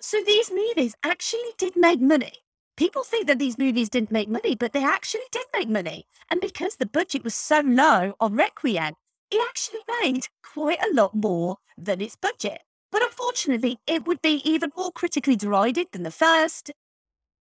So 0.00 0.22
these 0.24 0.50
movies 0.50 0.94
actually 1.02 1.52
did 1.58 1.76
make 1.76 2.00
money. 2.00 2.32
People 2.76 3.04
think 3.04 3.26
that 3.26 3.38
these 3.38 3.56
movies 3.56 3.88
didn't 3.88 4.10
make 4.10 4.28
money, 4.28 4.54
but 4.54 4.74
they 4.74 4.84
actually 4.84 5.28
did 5.32 5.46
make 5.54 5.68
money. 5.68 6.06
And 6.30 6.42
because 6.42 6.76
the 6.76 6.86
budget 6.86 7.24
was 7.24 7.34
so 7.34 7.60
low 7.60 8.14
on 8.20 8.36
Requiem, 8.36 8.94
it 9.30 9.46
actually 9.48 9.80
made 10.02 10.26
quite 10.42 10.82
a 10.82 10.94
lot 10.94 11.14
more 11.14 11.56
than 11.78 12.02
its 12.02 12.16
budget. 12.16 12.62
But 12.92 13.02
unfortunately, 13.02 13.78
it 13.86 14.06
would 14.06 14.20
be 14.20 14.42
even 14.44 14.72
more 14.76 14.92
critically 14.92 15.36
derided 15.36 15.88
than 15.92 16.02
the 16.02 16.10
first. 16.10 16.70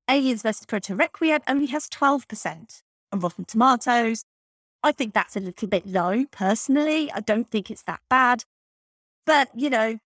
Aliens 0.09 0.43
vs. 0.43 0.67
Predator 0.67 0.95
Requiem 0.95 1.41
only 1.49 1.67
has 1.67 1.89
12% 1.89 2.83
on 3.11 3.21
Rotten 3.21 3.45
Tomatoes. 3.45 4.25
I 4.85 4.93
think 4.93 5.15
that's 5.15 5.35
a 5.35 5.41
little 5.41 5.67
bit 5.67 5.87
low, 5.87 6.27
personally. 6.31 7.11
I 7.11 7.21
don't 7.21 7.51
think 7.51 7.71
it's 7.71 7.83
that 7.83 8.01
bad. 8.09 8.45
But, 9.27 9.49
you 9.55 9.71
know, 9.71 9.99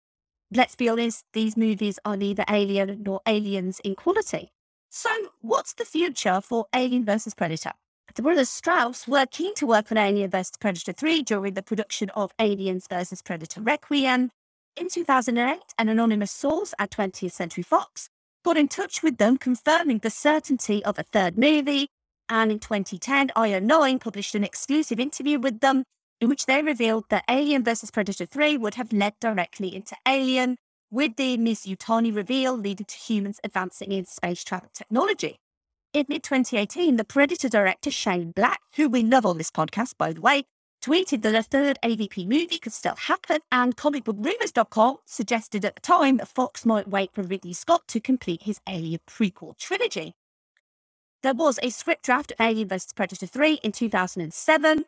let's 0.51 0.75
be 0.75 0.87
honest, 0.87 1.25
these 1.33 1.57
movies 1.57 1.99
are 2.05 2.15
neither 2.15 2.45
alien 2.49 3.03
nor 3.03 3.21
aliens 3.27 3.81
in 3.83 3.95
quality. 3.95 4.51
So, 4.99 5.11
what's 5.41 5.73
the 5.73 5.85
future 5.85 6.41
for 6.41 6.65
Alien 6.73 7.05
vs. 7.05 7.35
Predator? 7.35 7.73
The 8.15 8.23
brothers 8.23 8.49
Strause 8.49 9.07
were 9.07 9.27
keen 9.27 9.53
to 9.53 9.67
work 9.67 9.91
on 9.91 9.97
Alien 9.99 10.31
vs. 10.31 10.53
Predator 10.59 10.91
3 10.91 11.21
during 11.21 11.53
the 11.53 11.61
production 11.61 12.09
of 12.15 12.31
Aliens 12.39 12.87
vs. 12.89 13.21
Predator 13.21 13.61
Requiem. 13.61 14.31
In 14.75 14.89
2008, 14.89 15.59
an 15.77 15.89
anonymous 15.89 16.31
source 16.31 16.73
at 16.79 16.89
20th 16.89 17.31
Century 17.31 17.61
Fox 17.61 18.09
got 18.43 18.57
in 18.57 18.67
touch 18.67 19.03
with 19.03 19.19
them 19.19 19.37
confirming 19.37 19.99
the 19.99 20.09
certainty 20.09 20.83
of 20.83 20.97
a 20.97 21.03
third 21.03 21.37
movie. 21.37 21.89
And 22.27 22.51
in 22.51 22.57
2010, 22.57 23.27
IO9 23.35 24.01
published 24.01 24.33
an 24.33 24.43
exclusive 24.43 24.99
interview 24.99 25.37
with 25.37 25.59
them 25.59 25.83
in 26.19 26.27
which 26.27 26.47
they 26.47 26.63
revealed 26.63 27.05
that 27.09 27.23
Alien 27.29 27.63
vs. 27.63 27.91
Predator 27.91 28.25
3 28.25 28.57
would 28.57 28.73
have 28.73 28.91
led 28.91 29.13
directly 29.21 29.75
into 29.75 29.95
Alien, 30.07 30.57
with 30.89 31.15
the 31.15 31.37
Miss 31.37 31.65
Yutani 31.65 32.15
reveal 32.15 32.57
leading 32.57 32.85
to 32.85 32.95
humans 32.95 33.39
advancing 33.43 33.91
in 33.91 34.05
space 34.05 34.43
travel 34.43 34.69
technology. 34.73 35.39
In 35.93 36.05
mid 36.09 36.23
2018, 36.23 36.97
the 36.97 37.03
Predator 37.03 37.49
director 37.49 37.91
Shane 37.91 38.31
Black, 38.31 38.59
who 38.75 38.87
we 38.87 39.03
love 39.03 39.25
on 39.25 39.37
this 39.37 39.51
podcast, 39.51 39.97
by 39.97 40.13
the 40.13 40.21
way, 40.21 40.43
tweeted 40.81 41.21
that 41.23 41.35
a 41.35 41.43
third 41.43 41.79
AVP 41.83 42.27
movie 42.27 42.59
could 42.59 42.73
still 42.73 42.95
happen, 42.95 43.39
and 43.51 43.75
comicbookrumors.com 43.75 44.97
suggested 45.05 45.65
at 45.65 45.75
the 45.75 45.81
time 45.81 46.17
that 46.17 46.27
Fox 46.27 46.65
might 46.65 46.87
wait 46.87 47.11
for 47.13 47.23
Ridley 47.23 47.53
Scott 47.53 47.87
to 47.87 47.99
complete 47.99 48.43
his 48.43 48.59
Alien 48.67 48.99
prequel 49.09 49.57
trilogy. 49.57 50.13
There 51.23 51.33
was 51.33 51.59
a 51.63 51.71
script 51.71 52.03
draft 52.03 52.31
of 52.31 52.39
Alien 52.39 52.69
vs. 52.69 52.93
Predator 52.93 53.25
3 53.25 53.55
in 53.63 53.71
2007, 53.71 54.85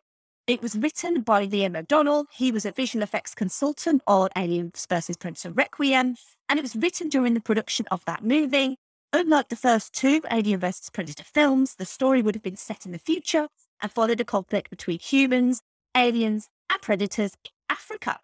it 0.50 0.60
was 0.60 0.76
written 0.76 1.20
by 1.20 1.46
Liam 1.46 1.78
O'Donnell. 1.78 2.26
He 2.32 2.50
was 2.50 2.66
a 2.66 2.72
visual 2.72 3.04
effects 3.04 3.36
consultant 3.36 4.02
on 4.08 4.30
Alien 4.36 4.72
vs. 4.88 5.16
Predator 5.16 5.52
Requiem, 5.52 6.16
and 6.48 6.58
it 6.58 6.62
was 6.62 6.74
written 6.74 7.08
during 7.08 7.34
the 7.34 7.40
production 7.40 7.86
of 7.92 8.04
that 8.06 8.24
movie. 8.24 8.76
Unlike 9.12 9.48
the 9.48 9.54
first 9.54 9.92
two 9.92 10.22
Alien 10.28 10.58
vs. 10.58 10.90
Predator 10.90 11.22
films, 11.22 11.76
the 11.76 11.84
story 11.84 12.20
would 12.20 12.34
have 12.34 12.42
been 12.42 12.56
set 12.56 12.84
in 12.84 12.90
the 12.90 12.98
future 12.98 13.46
and 13.80 13.92
followed 13.92 14.20
a 14.20 14.24
conflict 14.24 14.70
between 14.70 14.98
humans, 14.98 15.62
aliens, 15.96 16.48
and 16.68 16.82
predators 16.82 17.34
in 17.44 17.52
Africa. 17.68 18.18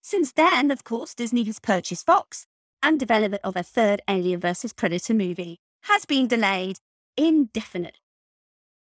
Since 0.00 0.32
then, 0.32 0.70
of 0.70 0.82
course, 0.82 1.14
Disney 1.14 1.44
has 1.44 1.58
purchased 1.58 2.06
Fox, 2.06 2.46
and 2.82 2.98
development 2.98 3.42
of 3.44 3.54
a 3.54 3.62
third 3.62 4.00
Alien 4.08 4.40
vs. 4.40 4.72
Predator 4.72 5.12
movie 5.12 5.58
has 5.82 6.06
been 6.06 6.26
delayed 6.26 6.78
indefinitely. 7.18 8.00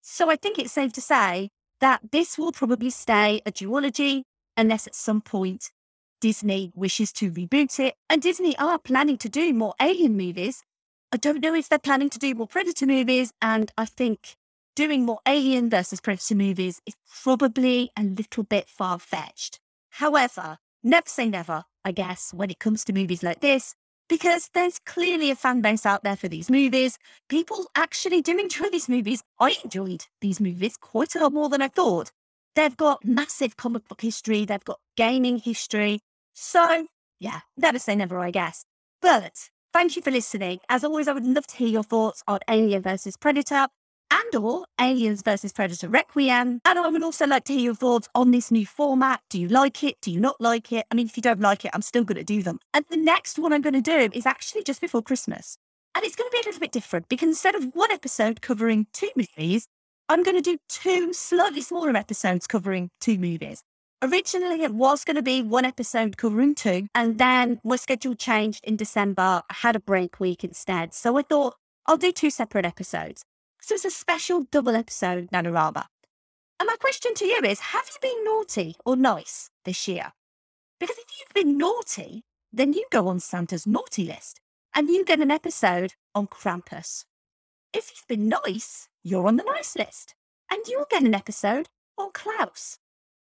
So 0.01 0.29
I 0.29 0.35
think 0.35 0.59
it's 0.59 0.73
safe 0.73 0.91
to 0.91 1.01
say 1.01 1.51
that 1.81 2.11
this 2.11 2.37
will 2.37 2.51
probably 2.51 2.89
stay 2.89 3.41
a 3.45 3.51
duology 3.51 4.23
unless 4.57 4.87
at 4.87 4.95
some 4.95 5.21
point 5.21 5.71
Disney 6.21 6.71
wishes 6.75 7.11
to 7.13 7.31
reboot 7.31 7.79
it. 7.79 7.95
And 8.09 8.21
Disney 8.21 8.57
are 8.57 8.79
planning 8.79 9.17
to 9.19 9.29
do 9.29 9.53
more 9.53 9.73
Alien 9.81 10.17
movies. 10.17 10.63
I 11.11 11.17
don't 11.17 11.41
know 11.41 11.53
if 11.53 11.69
they're 11.69 11.79
planning 11.79 12.09
to 12.09 12.19
do 12.19 12.33
more 12.33 12.47
Predator 12.47 12.85
movies. 12.85 13.31
And 13.41 13.71
I 13.77 13.85
think 13.85 14.35
doing 14.75 15.05
more 15.05 15.19
Alien 15.27 15.69
versus 15.69 16.01
Predator 16.01 16.35
movies 16.35 16.81
is 16.85 16.95
probably 17.23 17.91
a 17.97 18.03
little 18.03 18.43
bit 18.43 18.67
far 18.67 18.99
fetched. 18.99 19.59
However, 19.91 20.57
never 20.83 21.07
say 21.07 21.29
never, 21.29 21.63
I 21.83 21.91
guess, 21.91 22.33
when 22.33 22.49
it 22.49 22.59
comes 22.59 22.83
to 22.85 22.93
movies 22.93 23.23
like 23.23 23.41
this 23.41 23.75
because 24.07 24.49
there's 24.53 24.79
clearly 24.79 25.31
a 25.31 25.35
fan 25.35 25.61
base 25.61 25.85
out 25.85 26.03
there 26.03 26.15
for 26.15 26.27
these 26.27 26.49
movies. 26.49 26.97
People 27.29 27.67
actually 27.75 28.21
do 28.21 28.37
enjoy 28.37 28.69
these 28.69 28.89
movies. 28.89 29.23
I 29.39 29.55
enjoyed 29.63 30.05
these 30.21 30.39
movies 30.39 30.77
quite 30.77 31.15
a 31.15 31.19
lot 31.19 31.33
more 31.33 31.49
than 31.49 31.61
I 31.61 31.67
thought. 31.67 32.11
They've 32.55 32.75
got 32.75 33.03
massive 33.03 33.57
comic 33.57 33.87
book 33.87 34.01
history, 34.01 34.45
they've 34.45 34.63
got 34.63 34.79
gaming 34.95 35.39
history. 35.39 35.99
So, 36.33 36.87
yeah, 37.19 37.41
never 37.57 37.79
say 37.79 37.95
never, 37.95 38.19
I 38.19 38.31
guess. 38.31 38.63
But 39.01 39.49
thank 39.73 39.95
you 39.95 40.01
for 40.01 40.11
listening. 40.11 40.59
As 40.69 40.83
always, 40.83 41.07
I 41.07 41.13
would 41.13 41.25
love 41.25 41.47
to 41.47 41.57
hear 41.57 41.67
your 41.67 41.83
thoughts 41.83 42.23
on 42.27 42.39
Alien 42.49 42.81
versus 42.81 43.17
Predator 43.17 43.67
and 44.11 44.35
or 44.35 44.65
Aliens 44.79 45.21
versus 45.21 45.51
Predator 45.51 45.87
Requiem. 45.87 46.61
And 46.65 46.79
I 46.79 46.87
would 46.87 47.03
also 47.03 47.25
like 47.25 47.45
to 47.45 47.53
hear 47.53 47.61
your 47.61 47.75
thoughts 47.75 48.09
on 48.15 48.31
this 48.31 48.51
new 48.51 48.65
format. 48.65 49.21
Do 49.29 49.39
you 49.39 49.47
like 49.47 49.83
it? 49.83 49.97
Do 50.01 50.11
you 50.11 50.19
not 50.19 50.39
like 50.39 50.71
it? 50.71 50.85
I 50.91 50.95
mean, 50.95 51.07
if 51.07 51.17
you 51.17 51.23
don't 51.23 51.39
like 51.39 51.65
it, 51.65 51.71
I'm 51.73 51.81
still 51.81 52.03
going 52.03 52.17
to 52.17 52.23
do 52.23 52.43
them. 52.43 52.59
And 52.73 52.85
the 52.89 52.97
next 52.97 53.39
one 53.39 53.53
I'm 53.53 53.61
going 53.61 53.73
to 53.73 53.81
do 53.81 54.09
is 54.13 54.25
actually 54.25 54.63
just 54.63 54.81
before 54.81 55.01
Christmas. 55.01 55.57
And 55.95 56.03
it's 56.03 56.15
going 56.15 56.29
to 56.29 56.33
be 56.33 56.41
a 56.41 56.47
little 56.47 56.59
bit 56.59 56.71
different 56.71 57.07
because 57.07 57.29
instead 57.29 57.55
of 57.55 57.73
one 57.73 57.91
episode 57.91 58.41
covering 58.41 58.87
two 58.93 59.09
movies, 59.15 59.67
I'm 60.09 60.23
going 60.23 60.35
to 60.35 60.41
do 60.41 60.57
two 60.67 61.13
slightly 61.13 61.61
smaller 61.61 61.95
episodes 61.95 62.47
covering 62.47 62.89
two 62.99 63.17
movies. 63.17 63.63
Originally, 64.03 64.61
it 64.61 64.73
was 64.73 65.03
going 65.03 65.15
to 65.15 65.23
be 65.23 65.41
one 65.41 65.65
episode 65.65 66.17
covering 66.17 66.53
two, 66.53 66.87
and 66.93 67.17
then 67.17 67.59
my 67.63 67.75
schedule 67.75 68.13
changed 68.13 68.63
in 68.63 68.75
December. 68.75 69.41
I 69.49 69.53
had 69.53 69.75
a 69.75 69.79
break 69.79 70.19
week 70.19 70.43
instead. 70.43 70.93
So 70.93 71.17
I 71.17 71.23
thought 71.23 71.55
I'll 71.87 71.97
do 71.97 72.11
two 72.11 72.29
separate 72.29 72.65
episodes. 72.65 73.23
So 73.65 73.73
it's 73.73 73.83
a 73.83 73.89
special 73.89 74.43
double 74.51 74.75
episode, 74.75 75.31
Nanorama. 75.31 75.85
And 76.59 76.67
my 76.67 76.75
question 76.79 77.15
to 77.15 77.25
you 77.25 77.41
is 77.43 77.59
Have 77.71 77.89
you 77.91 77.97
been 77.99 78.23
naughty 78.23 78.75
or 78.85 78.95
nice 78.95 79.49
this 79.63 79.87
year? 79.87 80.13
Because 80.79 80.97
if 80.99 81.05
you've 81.17 81.33
been 81.33 81.57
naughty, 81.57 82.25
then 82.53 82.73
you 82.73 82.85
go 82.91 83.07
on 83.07 83.19
Santa's 83.19 83.65
naughty 83.65 84.05
list 84.05 84.39
and 84.75 84.87
you 84.87 85.03
get 85.03 85.19
an 85.19 85.31
episode 85.31 85.95
on 86.13 86.27
Krampus. 86.27 87.05
If 87.73 87.89
you've 87.89 88.07
been 88.07 88.29
nice, 88.29 88.87
you're 89.03 89.25
on 89.25 89.37
the 89.37 89.43
nice 89.43 89.75
list 89.75 90.13
and 90.51 90.61
you'll 90.67 90.85
get 90.87 91.01
an 91.01 91.15
episode 91.15 91.67
on 91.97 92.11
Klaus. 92.13 92.77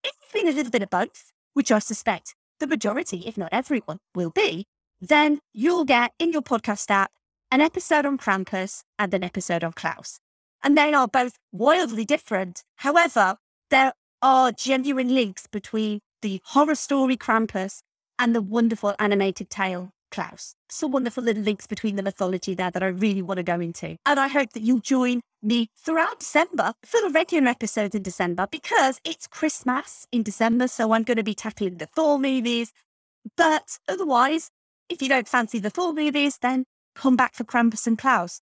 If 0.04 0.14
you've 0.24 0.42
been 0.42 0.52
a 0.52 0.56
little 0.56 0.72
bit 0.72 0.82
of 0.82 0.90
both, 0.90 1.34
which 1.54 1.72
I 1.72 1.78
suspect 1.78 2.34
the 2.60 2.66
majority, 2.66 3.26
if 3.28 3.38
not 3.38 3.50
everyone, 3.52 4.00
will 4.16 4.32
be, 4.32 4.66
then 5.00 5.38
you'll 5.54 5.86
get 5.86 6.14
in 6.18 6.32
your 6.32 6.42
podcast 6.42 6.90
app 6.90 7.12
an 7.52 7.62
episode 7.62 8.06
on 8.06 8.18
Krampus 8.18 8.84
and 8.98 9.14
an 9.14 9.24
episode 9.24 9.64
on 9.64 9.74
Klaus. 9.74 10.20
And 10.64 10.78
they 10.78 10.94
are 10.94 11.08
both 11.08 11.38
wildly 11.52 12.06
different. 12.06 12.64
However, 12.78 13.38
there 13.70 13.94
are 14.22 14.52
genuine 14.52 15.14
links 15.14 15.48
between 15.48 16.00
the 16.22 16.42
horror 16.46 16.76
story 16.76 17.18
Krampus 17.18 17.82
and 18.18 18.36
the 18.36 18.42
wonderful 18.42 18.96
animated 19.00 19.50
tale 19.50 19.92
Klaus. 20.12 20.56
Some 20.70 20.92
wonderful 20.92 21.24
little 21.24 21.44
links 21.44 21.68
between 21.68 21.96
the 21.96 22.04
mythology 22.04 22.54
there 22.54 22.72
that 22.72 22.84
I 22.84 22.88
really 22.88 23.22
want 23.22 23.38
to 23.38 23.44
go 23.44 23.60
into. 23.60 23.98
And 24.06 24.20
I 24.20 24.28
hope 24.28 24.54
that 24.54 24.64
you'll 24.64 24.80
join 24.80 25.22
me 25.42 25.70
throughout 25.78 26.20
December 26.20 26.74
for 26.84 27.02
the 27.02 27.10
regular 27.10 27.48
episodes 27.50 27.96
in 27.96 28.02
December 28.02 28.48
because 28.50 29.00
it's 29.04 29.28
Christmas 29.28 30.08
in 30.12 30.24
December. 30.24 30.68
So 30.68 30.94
I'm 30.94 31.04
going 31.04 31.18
to 31.18 31.24
be 31.24 31.36
tackling 31.36 31.78
the 31.78 31.86
Thor 31.86 32.18
movies. 32.18 32.72
But 33.36 33.80
otherwise, 33.88 34.50
if 34.90 35.02
you 35.02 35.10
don't 35.10 35.28
fancy 35.28 35.60
the 35.60 35.70
Thor 35.70 35.94
movies, 35.94 36.38
then 36.42 36.66
come 36.96 37.16
back 37.16 37.36
for 37.36 37.44
Krampus 37.44 37.86
and 37.86 37.98
Klaus. 37.98 38.42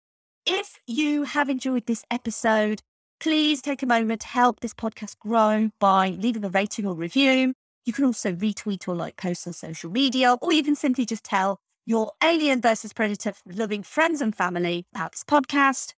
If 0.46 0.78
you 0.86 1.24
have 1.24 1.48
enjoyed 1.48 1.86
this 1.86 2.04
episode, 2.10 2.80
please 3.18 3.60
take 3.60 3.82
a 3.82 3.86
moment 3.86 4.22
to 4.22 4.28
help 4.28 4.60
this 4.60 4.74
podcast 4.74 5.18
grow 5.18 5.70
by 5.80 6.10
leaving 6.10 6.44
a 6.44 6.48
rating 6.48 6.86
or 6.86 6.94
review. 6.94 7.54
You 7.84 7.92
can 7.92 8.04
also 8.04 8.32
retweet 8.32 8.88
or 8.88 8.94
like 8.94 9.16
posts 9.16 9.46
on 9.46 9.52
social 9.52 9.90
media, 9.90 10.34
or 10.40 10.52
you 10.52 10.62
can 10.62 10.76
simply 10.76 11.04
just 11.04 11.24
tell 11.24 11.58
your 11.84 12.12
Alien 12.22 12.60
versus 12.60 12.92
Predator 12.92 13.32
loving 13.46 13.82
friends 13.82 14.20
and 14.20 14.34
family 14.34 14.86
about 14.94 15.12
this 15.12 15.24
podcast. 15.24 15.92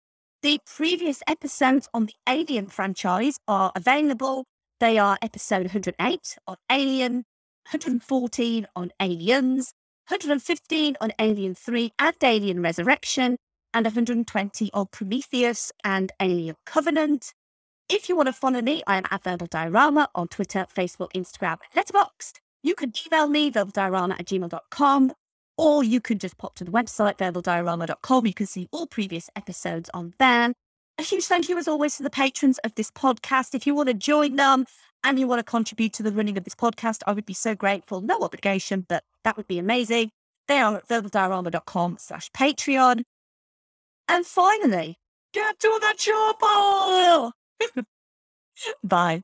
The 0.42 0.58
previous 0.66 1.22
episodes 1.26 1.88
on 1.94 2.06
the 2.06 2.14
Alien 2.28 2.66
franchise 2.66 3.38
are 3.48 3.72
available. 3.74 4.44
They 4.80 4.98
are 4.98 5.16
episode 5.22 5.72
108 5.72 6.36
on 6.46 6.56
Alien, 6.70 7.14
114 7.70 8.66
on 8.76 8.90
Aliens, 9.00 9.72
115 10.08 10.96
on 11.00 11.12
Alien 11.18 11.54
3 11.54 11.92
and 11.98 12.14
Alien 12.22 12.62
Resurrection, 12.62 13.36
and 13.74 13.84
120 13.84 14.70
on 14.72 14.86
Prometheus 14.92 15.72
and 15.82 16.12
Alien 16.20 16.54
Covenant. 16.64 17.34
If 17.88 18.08
you 18.08 18.16
want 18.16 18.28
to 18.28 18.32
follow 18.32 18.62
me, 18.62 18.82
I 18.86 18.98
am 18.98 19.04
at 19.10 19.24
Verbal 19.24 19.48
Diorama 19.48 20.08
on 20.14 20.28
Twitter, 20.28 20.66
Facebook, 20.74 21.12
Instagram, 21.12 21.58
Letterboxd. 21.74 22.34
You 22.62 22.74
can 22.74 22.92
email 23.06 23.28
me, 23.28 23.50
verbaldiorama 23.50 24.18
at 24.18 24.26
gmail.com, 24.26 25.12
or 25.56 25.84
you 25.84 26.00
can 26.00 26.18
just 26.18 26.36
pop 26.36 26.54
to 26.56 26.64
the 26.64 26.72
website, 26.72 27.18
verbaldiorama.com. 27.18 28.26
You 28.26 28.34
can 28.34 28.46
see 28.46 28.68
all 28.72 28.86
previous 28.86 29.30
episodes 29.36 29.88
on 29.94 30.14
there. 30.18 30.52
A 30.98 31.02
huge 31.02 31.26
thank 31.26 31.48
you, 31.48 31.58
as 31.58 31.68
always, 31.68 31.96
to 31.98 32.02
the 32.02 32.10
patrons 32.10 32.58
of 32.58 32.74
this 32.74 32.90
podcast. 32.90 33.54
If 33.54 33.66
you 33.66 33.74
want 33.74 33.88
to 33.88 33.94
join 33.94 34.36
them 34.36 34.66
and 35.06 35.20
you 35.20 35.28
want 35.28 35.38
to 35.38 35.44
contribute 35.44 35.92
to 35.92 36.02
the 36.02 36.10
running 36.10 36.36
of 36.36 36.42
this 36.42 36.56
podcast, 36.56 37.02
I 37.06 37.12
would 37.12 37.24
be 37.24 37.32
so 37.32 37.54
grateful. 37.54 38.00
No 38.00 38.18
obligation, 38.22 38.84
but 38.88 39.04
that 39.22 39.36
would 39.36 39.46
be 39.46 39.58
amazing. 39.58 40.10
They 40.48 40.58
are 40.58 40.76
at 40.76 40.88
verbaldiorama.com 40.88 41.98
slash 42.00 42.30
Patreon. 42.32 43.04
And 44.08 44.26
finally, 44.26 44.98
get 45.32 45.60
to 45.60 45.78
the 45.80 45.94
chopper! 45.96 47.84
Bye. 48.84 49.22